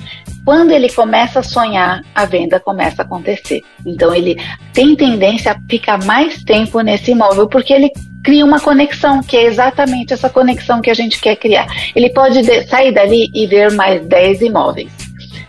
Quando 0.45 0.71
ele 0.71 0.91
começa 0.91 1.41
a 1.41 1.43
sonhar, 1.43 2.01
a 2.15 2.25
venda 2.25 2.59
começa 2.59 3.03
a 3.03 3.05
acontecer. 3.05 3.63
Então 3.85 4.15
ele 4.15 4.35
tem 4.73 4.97
tendência 4.97 5.53
a 5.53 5.61
ficar 5.69 6.03
mais 6.05 6.43
tempo 6.43 6.81
nesse 6.81 7.11
imóvel 7.11 7.47
porque 7.47 7.75
ele 7.75 7.93
cria 8.25 8.45
uma 8.45 8.59
conexão, 8.59 9.23
que 9.23 9.37
é 9.37 9.45
exatamente 9.45 10.15
essa 10.15 10.31
conexão 10.31 10.81
que 10.81 10.91
a 10.91 10.95
gente 10.95 11.21
quer 11.21 11.37
criar. 11.37 11.67
Ele 11.95 12.09
pode 12.11 12.43
sair 12.67 12.93
dali 12.93 13.31
e 13.35 13.47
ver 13.47 13.73
mais 13.73 14.05
10 14.07 14.41
imóveis, 14.41 14.91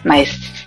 mas 0.04 0.59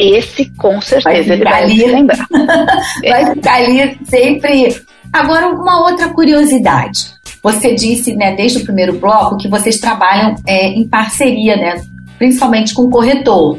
esse 0.00 0.46
com 0.56 0.80
certeza 0.80 1.34
ele 1.34 1.44
vai 1.44 1.62
ali, 1.62 1.84
lembrar. 1.84 2.26
vai 3.02 3.34
ficar 3.34 3.54
ali 3.56 3.98
sempre. 4.04 4.76
Agora, 5.12 5.48
uma 5.48 5.84
outra 5.88 6.08
curiosidade. 6.08 7.12
Você 7.42 7.74
disse, 7.74 8.14
né, 8.14 8.34
desde 8.34 8.58
o 8.58 8.64
primeiro 8.64 8.98
bloco, 8.98 9.36
que 9.36 9.48
vocês 9.48 9.78
trabalham 9.78 10.34
é, 10.46 10.68
em 10.68 10.88
parceria, 10.88 11.56
né, 11.56 11.82
principalmente 12.18 12.74
com 12.74 12.82
o 12.82 12.90
corretor. 12.90 13.58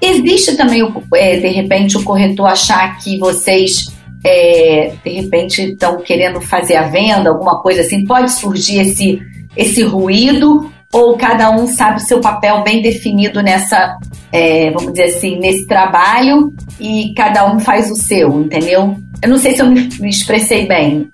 Existe 0.00 0.56
também, 0.56 0.82
é, 1.14 1.36
de 1.38 1.48
repente, 1.48 1.96
o 1.96 2.04
corretor 2.04 2.46
achar 2.46 2.98
que 2.98 3.18
vocês, 3.18 3.86
é, 4.24 4.92
de 5.04 5.10
repente, 5.10 5.62
estão 5.62 6.00
querendo 6.02 6.40
fazer 6.40 6.76
a 6.76 6.88
venda, 6.88 7.30
alguma 7.30 7.60
coisa 7.60 7.80
assim? 7.80 8.04
Pode 8.04 8.32
surgir 8.32 8.80
esse, 8.80 9.20
esse 9.56 9.82
ruído 9.82 10.70
ou 10.92 11.16
cada 11.16 11.50
um 11.50 11.66
sabe 11.66 11.96
o 11.96 12.06
seu 12.06 12.20
papel 12.20 12.62
bem 12.62 12.80
definido 12.80 13.42
nessa 13.42 13.98
é, 14.34 14.68
vamos 14.72 14.94
dizer 14.94 15.16
assim, 15.16 15.38
nesse 15.38 15.64
trabalho 15.64 16.52
e 16.80 17.14
cada 17.16 17.46
um 17.52 17.60
faz 17.60 17.88
o 17.88 17.94
seu, 17.94 18.40
entendeu? 18.40 18.96
Eu 19.22 19.28
não 19.28 19.38
sei 19.38 19.54
se 19.54 19.62
eu 19.62 19.70
me, 19.70 19.88
expressei 20.08 20.66
bem. 20.66 21.08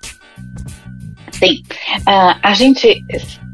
Sim. 1.31 1.61
Uh, 1.99 2.35
a 2.43 2.55
gente 2.55 3.05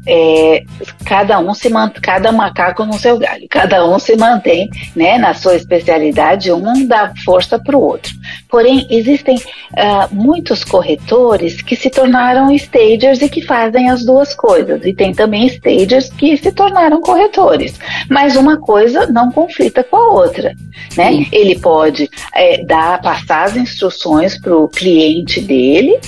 é, 0.07 0.63
cada 1.05 1.37
um 1.39 1.53
se 1.53 1.69
mantém, 1.69 2.01
cada 2.01 2.31
macaco 2.31 2.85
no 2.85 2.93
seu 2.93 3.17
galho, 3.19 3.45
cada 3.49 3.85
um 3.85 3.99
se 3.99 4.15
mantém 4.15 4.69
né, 4.95 5.17
na 5.17 5.33
sua 5.33 5.55
especialidade, 5.55 6.51
um 6.51 6.87
dá 6.87 7.11
força 7.25 7.59
para 7.59 7.77
o 7.77 7.81
outro. 7.81 8.13
Porém, 8.49 8.87
existem 8.89 9.35
uh, 9.35 10.07
muitos 10.11 10.63
corretores 10.63 11.61
que 11.61 11.75
se 11.75 11.89
tornaram 11.89 12.49
stagers 12.51 13.21
e 13.21 13.29
que 13.29 13.41
fazem 13.41 13.89
as 13.89 14.05
duas 14.05 14.33
coisas, 14.33 14.85
e 14.85 14.93
tem 14.93 15.13
também 15.13 15.45
stagers 15.47 16.09
que 16.09 16.37
se 16.37 16.51
tornaram 16.51 17.01
corretores, 17.01 17.77
mas 18.09 18.35
uma 18.35 18.57
coisa 18.57 19.05
não 19.07 19.31
conflita 19.31 19.83
com 19.83 19.97
a 19.97 20.13
outra. 20.13 20.55
Né? 20.95 21.25
Ele 21.31 21.59
pode 21.59 22.09
é, 22.33 22.63
dar, 22.63 23.01
passar 23.01 23.45
as 23.45 23.57
instruções 23.57 24.39
para 24.39 24.55
o 24.55 24.69
cliente 24.69 25.41
dele, 25.41 25.99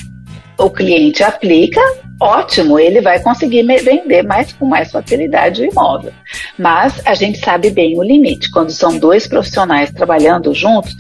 o 0.58 0.70
cliente 0.70 1.24
aplica, 1.24 1.82
ótimo, 2.20 2.80
ele 2.80 3.02
vai 3.02 3.22
conseguir 3.22 3.64
vender 3.64 4.24
mais 4.24 4.52
com 4.54 4.66
mais 4.66 4.92
facilidade 4.92 5.62
o 5.62 5.66
imóvel. 5.66 6.12
Mas 6.58 7.02
a 7.06 7.14
gente 7.14 7.40
sabe 7.40 7.70
bem 7.70 7.98
o 7.98 8.04
limite. 8.04 8.52
Quando 8.52 8.72
são 8.72 8.98
dois 8.98 9.28
profissionais 9.28 9.92
trabalhando 9.92 10.54
juntos, 10.54 10.96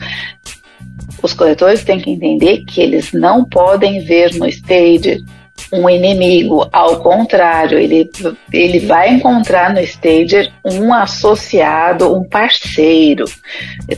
os 1.21 1.33
corretores 1.33 1.83
têm 1.83 1.99
que 1.99 2.11
entender 2.11 2.63
que 2.65 2.81
eles 2.81 3.11
não 3.11 3.43
podem 3.43 3.99
ver 4.01 4.33
no 4.35 4.47
stage 4.47 5.23
um 5.71 5.89
inimigo, 5.89 6.67
ao 6.71 7.01
contrário, 7.01 7.77
ele, 7.77 8.09
ele 8.51 8.79
vai 8.79 9.09
encontrar 9.09 9.73
no 9.73 9.79
stager 9.81 10.51
um 10.65 10.93
associado, 10.93 12.15
um 12.15 12.23
parceiro. 12.23 13.25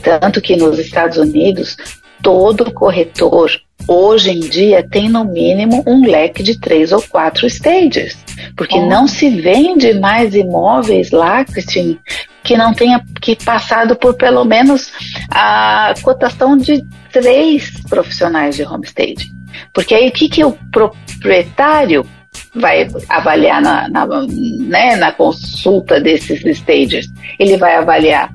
Tanto 0.02 0.40
que 0.40 0.56
nos 0.56 0.78
Estados 0.78 1.16
Unidos, 1.16 1.76
todo 2.22 2.72
corretor 2.72 3.50
hoje 3.86 4.30
em 4.30 4.40
dia 4.40 4.86
tem 4.88 5.08
no 5.08 5.24
mínimo 5.24 5.82
um 5.86 6.06
leque 6.06 6.42
de 6.42 6.58
três 6.58 6.92
ou 6.92 7.02
quatro 7.02 7.46
stages, 7.46 8.16
porque 8.56 8.78
oh. 8.78 8.88
não 8.88 9.06
se 9.06 9.28
vende 9.30 9.94
mais 9.94 10.34
imóveis 10.34 11.10
lá, 11.10 11.44
Cristine, 11.44 12.00
que 12.42 12.56
não 12.56 12.74
tenha 12.74 13.02
que 13.20 13.36
passado 13.36 13.96
por 13.96 14.14
pelo 14.14 14.44
menos 14.44 14.92
a 15.30 15.94
cotação 16.02 16.56
de 16.56 16.84
três 17.12 17.70
profissionais 17.88 18.56
de 18.56 18.64
homestaging. 18.64 19.32
Porque 19.72 19.94
aí 19.94 20.08
o 20.08 20.12
que, 20.12 20.28
que 20.28 20.44
o 20.44 20.52
proprietário 20.70 22.06
vai 22.54 22.88
avaliar 23.08 23.60
na, 23.60 23.88
na, 23.88 24.06
né, 24.06 24.96
na 24.96 25.12
consulta 25.12 26.00
desses 26.00 26.42
stages? 26.58 27.06
Ele 27.38 27.56
vai 27.56 27.76
avaliar 27.76 28.30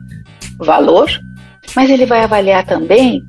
valor, 0.58 1.10
mas 1.76 1.90
ele 1.90 2.06
vai 2.06 2.24
avaliar 2.24 2.66
também 2.66 3.24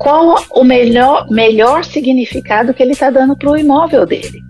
qual 0.00 0.42
o 0.52 0.64
melhor, 0.64 1.26
melhor 1.30 1.84
significado 1.84 2.72
que 2.72 2.82
ele 2.82 2.92
está 2.92 3.10
dando 3.10 3.36
para 3.36 3.50
o 3.50 3.56
imóvel 3.56 4.06
dele. 4.06 4.42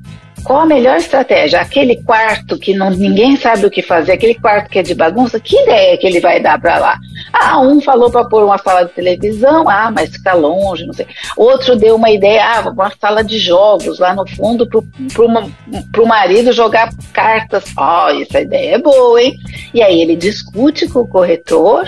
Qual 0.44 0.60
a 0.60 0.66
melhor 0.66 0.96
estratégia? 0.96 1.60
Aquele 1.60 1.96
quarto 1.96 2.56
que 2.56 2.72
não, 2.72 2.90
ninguém 2.90 3.36
sabe 3.36 3.66
o 3.66 3.70
que 3.70 3.82
fazer, 3.82 4.12
aquele 4.12 4.34
quarto 4.36 4.70
que 4.70 4.78
é 4.78 4.82
de 4.82 4.94
bagunça, 4.94 5.40
que 5.40 5.60
ideia 5.60 5.98
que 5.98 6.06
ele 6.06 6.20
vai 6.20 6.40
dar 6.40 6.58
para 6.58 6.78
lá? 6.78 6.98
Ah, 7.32 7.60
um 7.60 7.80
falou 7.80 8.10
para 8.10 8.24
pôr 8.24 8.44
uma 8.44 8.56
sala 8.58 8.84
de 8.84 8.92
televisão, 8.92 9.68
ah, 9.68 9.90
mas 9.90 10.10
fica 10.10 10.32
longe, 10.34 10.86
não 10.86 10.94
sei. 10.94 11.06
Outro 11.36 11.76
deu 11.76 11.96
uma 11.96 12.10
ideia, 12.10 12.42
ah, 12.42 12.70
uma 12.70 12.92
sala 12.98 13.22
de 13.22 13.38
jogos 13.38 13.98
lá 13.98 14.14
no 14.14 14.26
fundo 14.28 14.66
para 14.66 16.02
o 16.02 16.06
marido 16.06 16.52
jogar 16.52 16.90
cartas. 17.12 17.64
Ó, 17.76 18.06
oh, 18.06 18.22
essa 18.22 18.40
ideia 18.40 18.76
é 18.76 18.78
boa, 18.78 19.20
hein? 19.20 19.36
E 19.74 19.82
aí 19.82 20.00
ele 20.00 20.14
discute 20.16 20.88
com 20.88 21.00
o 21.00 21.08
corretor 21.08 21.84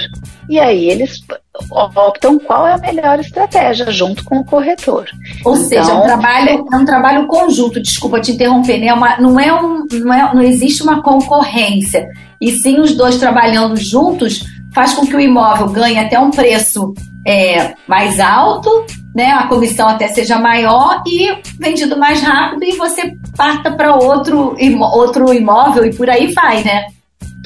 e 0.53 0.61
aí 0.61 0.91
eles 0.91 1.25
optam 1.71 2.39
qual 2.39 2.67
é 2.67 2.75
a 2.75 2.79
melhor 2.79 3.19
estratégia 3.19 3.91
junto 3.91 4.23
com 4.23 4.41
o 4.41 4.45
corretor. 4.45 5.07
Ou 5.47 5.57
então, 5.57 5.65
seja, 5.67 5.91
é 5.91 5.95
um 5.95 6.03
trabalho, 6.03 6.67
é 6.71 6.77
um 6.77 6.85
trabalho 6.85 7.27
conjunto, 7.27 7.81
desculpa 7.81 8.21
te 8.21 8.33
interromper, 8.33 8.77
né? 8.77 8.89
É 8.89 8.93
uma, 8.93 9.17
não, 9.19 9.41
é 9.41 9.51
um, 9.51 9.87
não, 9.91 10.13
é, 10.13 10.35
não 10.35 10.43
existe 10.43 10.83
uma 10.83 11.03
concorrência. 11.03 12.07
E 12.39 12.53
sim 12.53 12.81
os 12.81 12.95
dois 12.95 13.17
trabalhando 13.17 13.79
juntos 13.79 14.45
faz 14.75 14.93
com 14.93 15.07
que 15.07 15.17
o 15.17 15.21
imóvel 15.21 15.69
ganhe 15.69 15.99
até 15.99 16.21
um 16.21 16.31
preço 16.31 16.93
é, 17.27 17.73
mais 17.89 18.21
alto, 18.21 18.85
né? 19.15 19.31
A 19.31 19.47
comissão 19.47 19.89
até 19.89 20.09
seja 20.09 20.39
maior 20.39 21.03
e 21.07 21.35
vendido 21.59 21.97
mais 21.97 22.21
rápido 22.21 22.63
e 22.65 22.77
você 22.77 23.15
parta 23.39 23.71
para 23.71 23.97
outro, 23.97 24.55
outro 24.93 25.33
imóvel 25.33 25.87
e 25.87 25.95
por 25.95 26.11
aí 26.11 26.31
vai, 26.35 26.63
né? 26.63 26.89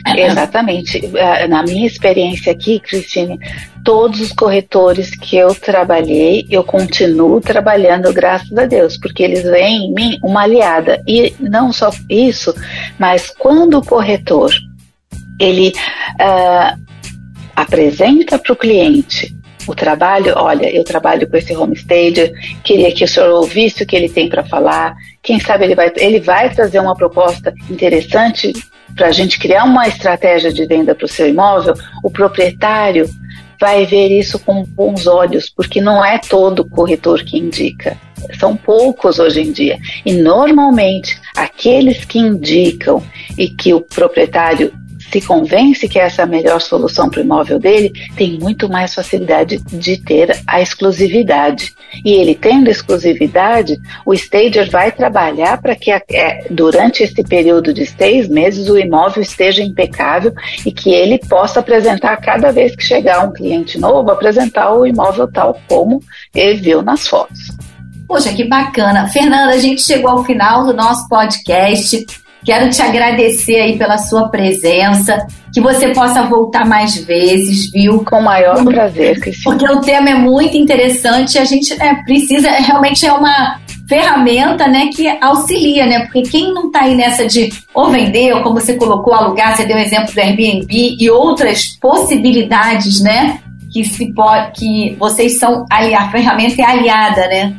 Exatamente. 0.16 1.10
É, 1.16 1.48
na 1.48 1.62
minha 1.62 1.86
experiência 1.86 2.52
aqui, 2.52 2.78
Cristine, 2.78 3.38
todos 3.84 4.20
os 4.20 4.32
corretores 4.32 5.10
que 5.16 5.36
eu 5.36 5.54
trabalhei, 5.54 6.46
eu 6.50 6.62
continuo 6.62 7.40
trabalhando, 7.40 8.12
graças 8.12 8.56
a 8.56 8.66
Deus, 8.66 8.96
porque 8.98 9.22
eles 9.22 9.42
veem 9.42 9.86
em 9.86 9.94
mim 9.94 10.18
uma 10.22 10.42
aliada. 10.42 11.02
E 11.06 11.34
não 11.40 11.72
só 11.72 11.90
isso, 12.08 12.54
mas 12.98 13.30
quando 13.30 13.78
o 13.78 13.84
corretor 13.84 14.52
ele 15.40 15.72
uh, 16.20 16.80
apresenta 17.54 18.38
para 18.38 18.52
o 18.52 18.56
cliente 18.56 19.34
o 19.66 19.74
trabalho, 19.74 20.32
olha, 20.36 20.70
eu 20.70 20.84
trabalho 20.84 21.28
com 21.28 21.36
esse 21.36 21.54
homestager, 21.54 22.32
queria 22.62 22.92
que 22.92 23.02
o 23.02 23.08
senhor 23.08 23.30
ouvisse 23.30 23.82
o 23.82 23.86
que 23.86 23.96
ele 23.96 24.08
tem 24.08 24.28
para 24.28 24.44
falar, 24.44 24.94
quem 25.20 25.40
sabe 25.40 25.64
ele 25.64 25.74
vai, 25.74 25.92
ele 25.96 26.20
vai 26.20 26.54
trazer 26.54 26.78
uma 26.78 26.94
proposta 26.94 27.52
interessante 27.68 28.52
para 28.96 29.08
a 29.08 29.12
gente 29.12 29.38
criar 29.38 29.64
uma 29.64 29.86
estratégia 29.86 30.52
de 30.52 30.64
venda 30.66 30.94
para 30.94 31.04
o 31.04 31.08
seu 31.08 31.28
imóvel, 31.28 31.74
o 32.02 32.10
proprietário 32.10 33.08
vai 33.60 33.86
ver 33.86 34.08
isso 34.08 34.38
com 34.38 34.64
bons 34.64 35.06
olhos, 35.06 35.48
porque 35.48 35.80
não 35.80 36.04
é 36.04 36.18
todo 36.18 36.68
corretor 36.68 37.22
que 37.22 37.38
indica. 37.38 37.96
São 38.38 38.56
poucos 38.56 39.18
hoje 39.18 39.42
em 39.42 39.52
dia. 39.52 39.78
E 40.04 40.12
normalmente, 40.12 41.18
aqueles 41.36 42.04
que 42.04 42.18
indicam 42.18 43.02
e 43.38 43.48
que 43.48 43.72
o 43.72 43.80
proprietário 43.80 44.72
se 45.10 45.20
convence 45.20 45.88
que 45.88 45.98
essa 45.98 46.22
é 46.22 46.24
a 46.24 46.28
melhor 46.28 46.60
solução 46.60 47.08
para 47.08 47.20
o 47.20 47.22
imóvel 47.22 47.58
dele, 47.58 47.92
tem 48.16 48.38
muito 48.38 48.68
mais 48.68 48.94
facilidade 48.94 49.58
de 49.58 49.96
ter 49.98 50.38
a 50.46 50.60
exclusividade. 50.60 51.74
E 52.04 52.12
ele 52.12 52.34
tendo 52.34 52.68
exclusividade, 52.68 53.80
o 54.04 54.12
stager 54.12 54.68
vai 54.70 54.90
trabalhar 54.90 55.60
para 55.60 55.74
que 55.74 55.90
é, 55.90 56.46
durante 56.50 57.02
esse 57.02 57.22
período 57.22 57.72
de 57.72 57.86
seis 57.86 58.28
meses 58.28 58.68
o 58.68 58.78
imóvel 58.78 59.22
esteja 59.22 59.62
impecável 59.62 60.32
e 60.64 60.72
que 60.72 60.90
ele 60.90 61.18
possa 61.18 61.60
apresentar 61.60 62.16
cada 62.18 62.50
vez 62.52 62.74
que 62.74 62.82
chegar 62.82 63.26
um 63.26 63.32
cliente 63.32 63.78
novo, 63.78 64.10
apresentar 64.10 64.74
o 64.74 64.86
imóvel 64.86 65.30
tal 65.30 65.60
como 65.68 66.02
ele 66.34 66.56
viu 66.56 66.82
nas 66.82 67.06
fotos. 67.06 67.56
Poxa, 68.06 68.32
que 68.32 68.44
bacana. 68.44 69.08
Fernanda, 69.08 69.52
a 69.52 69.58
gente 69.58 69.82
chegou 69.82 70.10
ao 70.10 70.24
final 70.24 70.64
do 70.64 70.72
nosso 70.72 71.08
podcast. 71.08 72.06
Quero 72.46 72.70
te 72.70 72.80
agradecer 72.80 73.56
aí 73.56 73.76
pela 73.76 73.98
sua 73.98 74.28
presença, 74.28 75.26
que 75.52 75.60
você 75.60 75.88
possa 75.88 76.22
voltar 76.22 76.64
mais 76.64 76.96
vezes, 77.04 77.72
viu? 77.72 78.04
Com 78.04 78.20
o 78.20 78.22
maior 78.22 78.64
prazer, 78.64 79.18
Cristina. 79.18 79.56
Porque 79.56 79.72
o 79.72 79.80
tema 79.80 80.10
é 80.10 80.14
muito 80.14 80.56
interessante 80.56 81.34
e 81.34 81.38
a 81.40 81.44
gente 81.44 81.72
é, 81.72 81.94
precisa, 82.04 82.48
realmente 82.48 83.04
é 83.04 83.12
uma 83.12 83.58
ferramenta, 83.88 84.68
né, 84.68 84.90
que 84.94 85.08
auxilia, 85.20 85.86
né? 85.86 86.00
Porque 86.04 86.22
quem 86.22 86.54
não 86.54 86.68
está 86.68 86.82
aí 86.82 86.94
nessa 86.94 87.26
de 87.26 87.48
ou 87.74 87.90
vender, 87.90 88.32
ou 88.32 88.42
como 88.44 88.60
você 88.60 88.74
colocou, 88.74 89.12
alugar, 89.12 89.56
você 89.56 89.64
deu 89.64 89.76
o 89.76 89.80
exemplo 89.80 90.14
do 90.14 90.20
Airbnb 90.20 90.96
e 91.00 91.10
outras 91.10 91.76
possibilidades, 91.80 93.00
né? 93.00 93.40
Que 93.72 93.82
se 93.82 94.12
pode, 94.14 94.52
que 94.52 94.96
vocês 95.00 95.38
são 95.38 95.66
ali, 95.68 95.92
a 95.94 96.08
ferramenta 96.10 96.62
é 96.62 96.64
aliada, 96.64 97.26
né? 97.26 97.56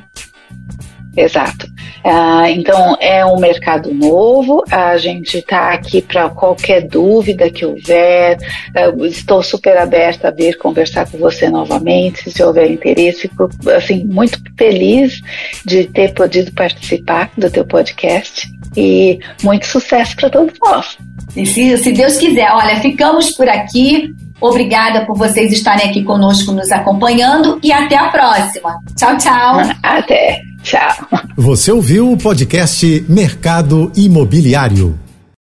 Exato. 1.17 1.67
Ah, 2.03 2.49
então, 2.49 2.97
é 2.99 3.25
um 3.25 3.39
mercado 3.39 3.93
novo, 3.93 4.63
a 4.69 4.97
gente 4.97 5.39
está 5.39 5.71
aqui 5.71 6.01
para 6.01 6.29
qualquer 6.29 6.87
dúvida 6.87 7.49
que 7.49 7.65
houver. 7.65 8.37
Ah, 8.75 8.93
estou 9.05 9.43
super 9.43 9.77
aberta 9.77 10.29
a 10.29 10.31
vir 10.31 10.57
conversar 10.57 11.09
com 11.09 11.17
você 11.17 11.49
novamente, 11.49 12.29
se 12.31 12.43
houver 12.43 12.71
interesse. 12.71 13.21
Fico 13.21 13.49
assim, 13.75 14.03
muito 14.05 14.39
feliz 14.57 15.21
de 15.65 15.85
ter 15.85 16.13
podido 16.13 16.51
participar 16.51 17.29
do 17.37 17.49
teu 17.49 17.65
podcast 17.65 18.49
e 18.75 19.19
muito 19.43 19.65
sucesso 19.65 20.15
para 20.15 20.29
todos 20.29 20.53
nós. 20.63 20.97
E 21.35 21.45
se, 21.45 21.77
se 21.77 21.91
Deus 21.91 22.17
quiser, 22.17 22.51
olha, 22.51 22.79
ficamos 22.81 23.31
por 23.31 23.47
aqui. 23.49 24.13
Obrigada 24.39 25.03
por 25.05 25.17
vocês 25.17 25.51
estarem 25.51 25.89
aqui 25.89 26.03
conosco, 26.03 26.51
nos 26.51 26.71
acompanhando 26.71 27.59
e 27.63 27.71
até 27.71 27.97
a 27.97 28.09
próxima. 28.09 28.79
Tchau, 28.95 29.17
tchau. 29.17 29.61
Até. 29.81 30.41
Tchau. 30.67 31.07
Você 31.37 31.71
ouviu 31.71 32.11
o 32.11 32.17
podcast 32.17 33.05
Mercado 33.07 33.89
Imobiliário. 33.95 34.99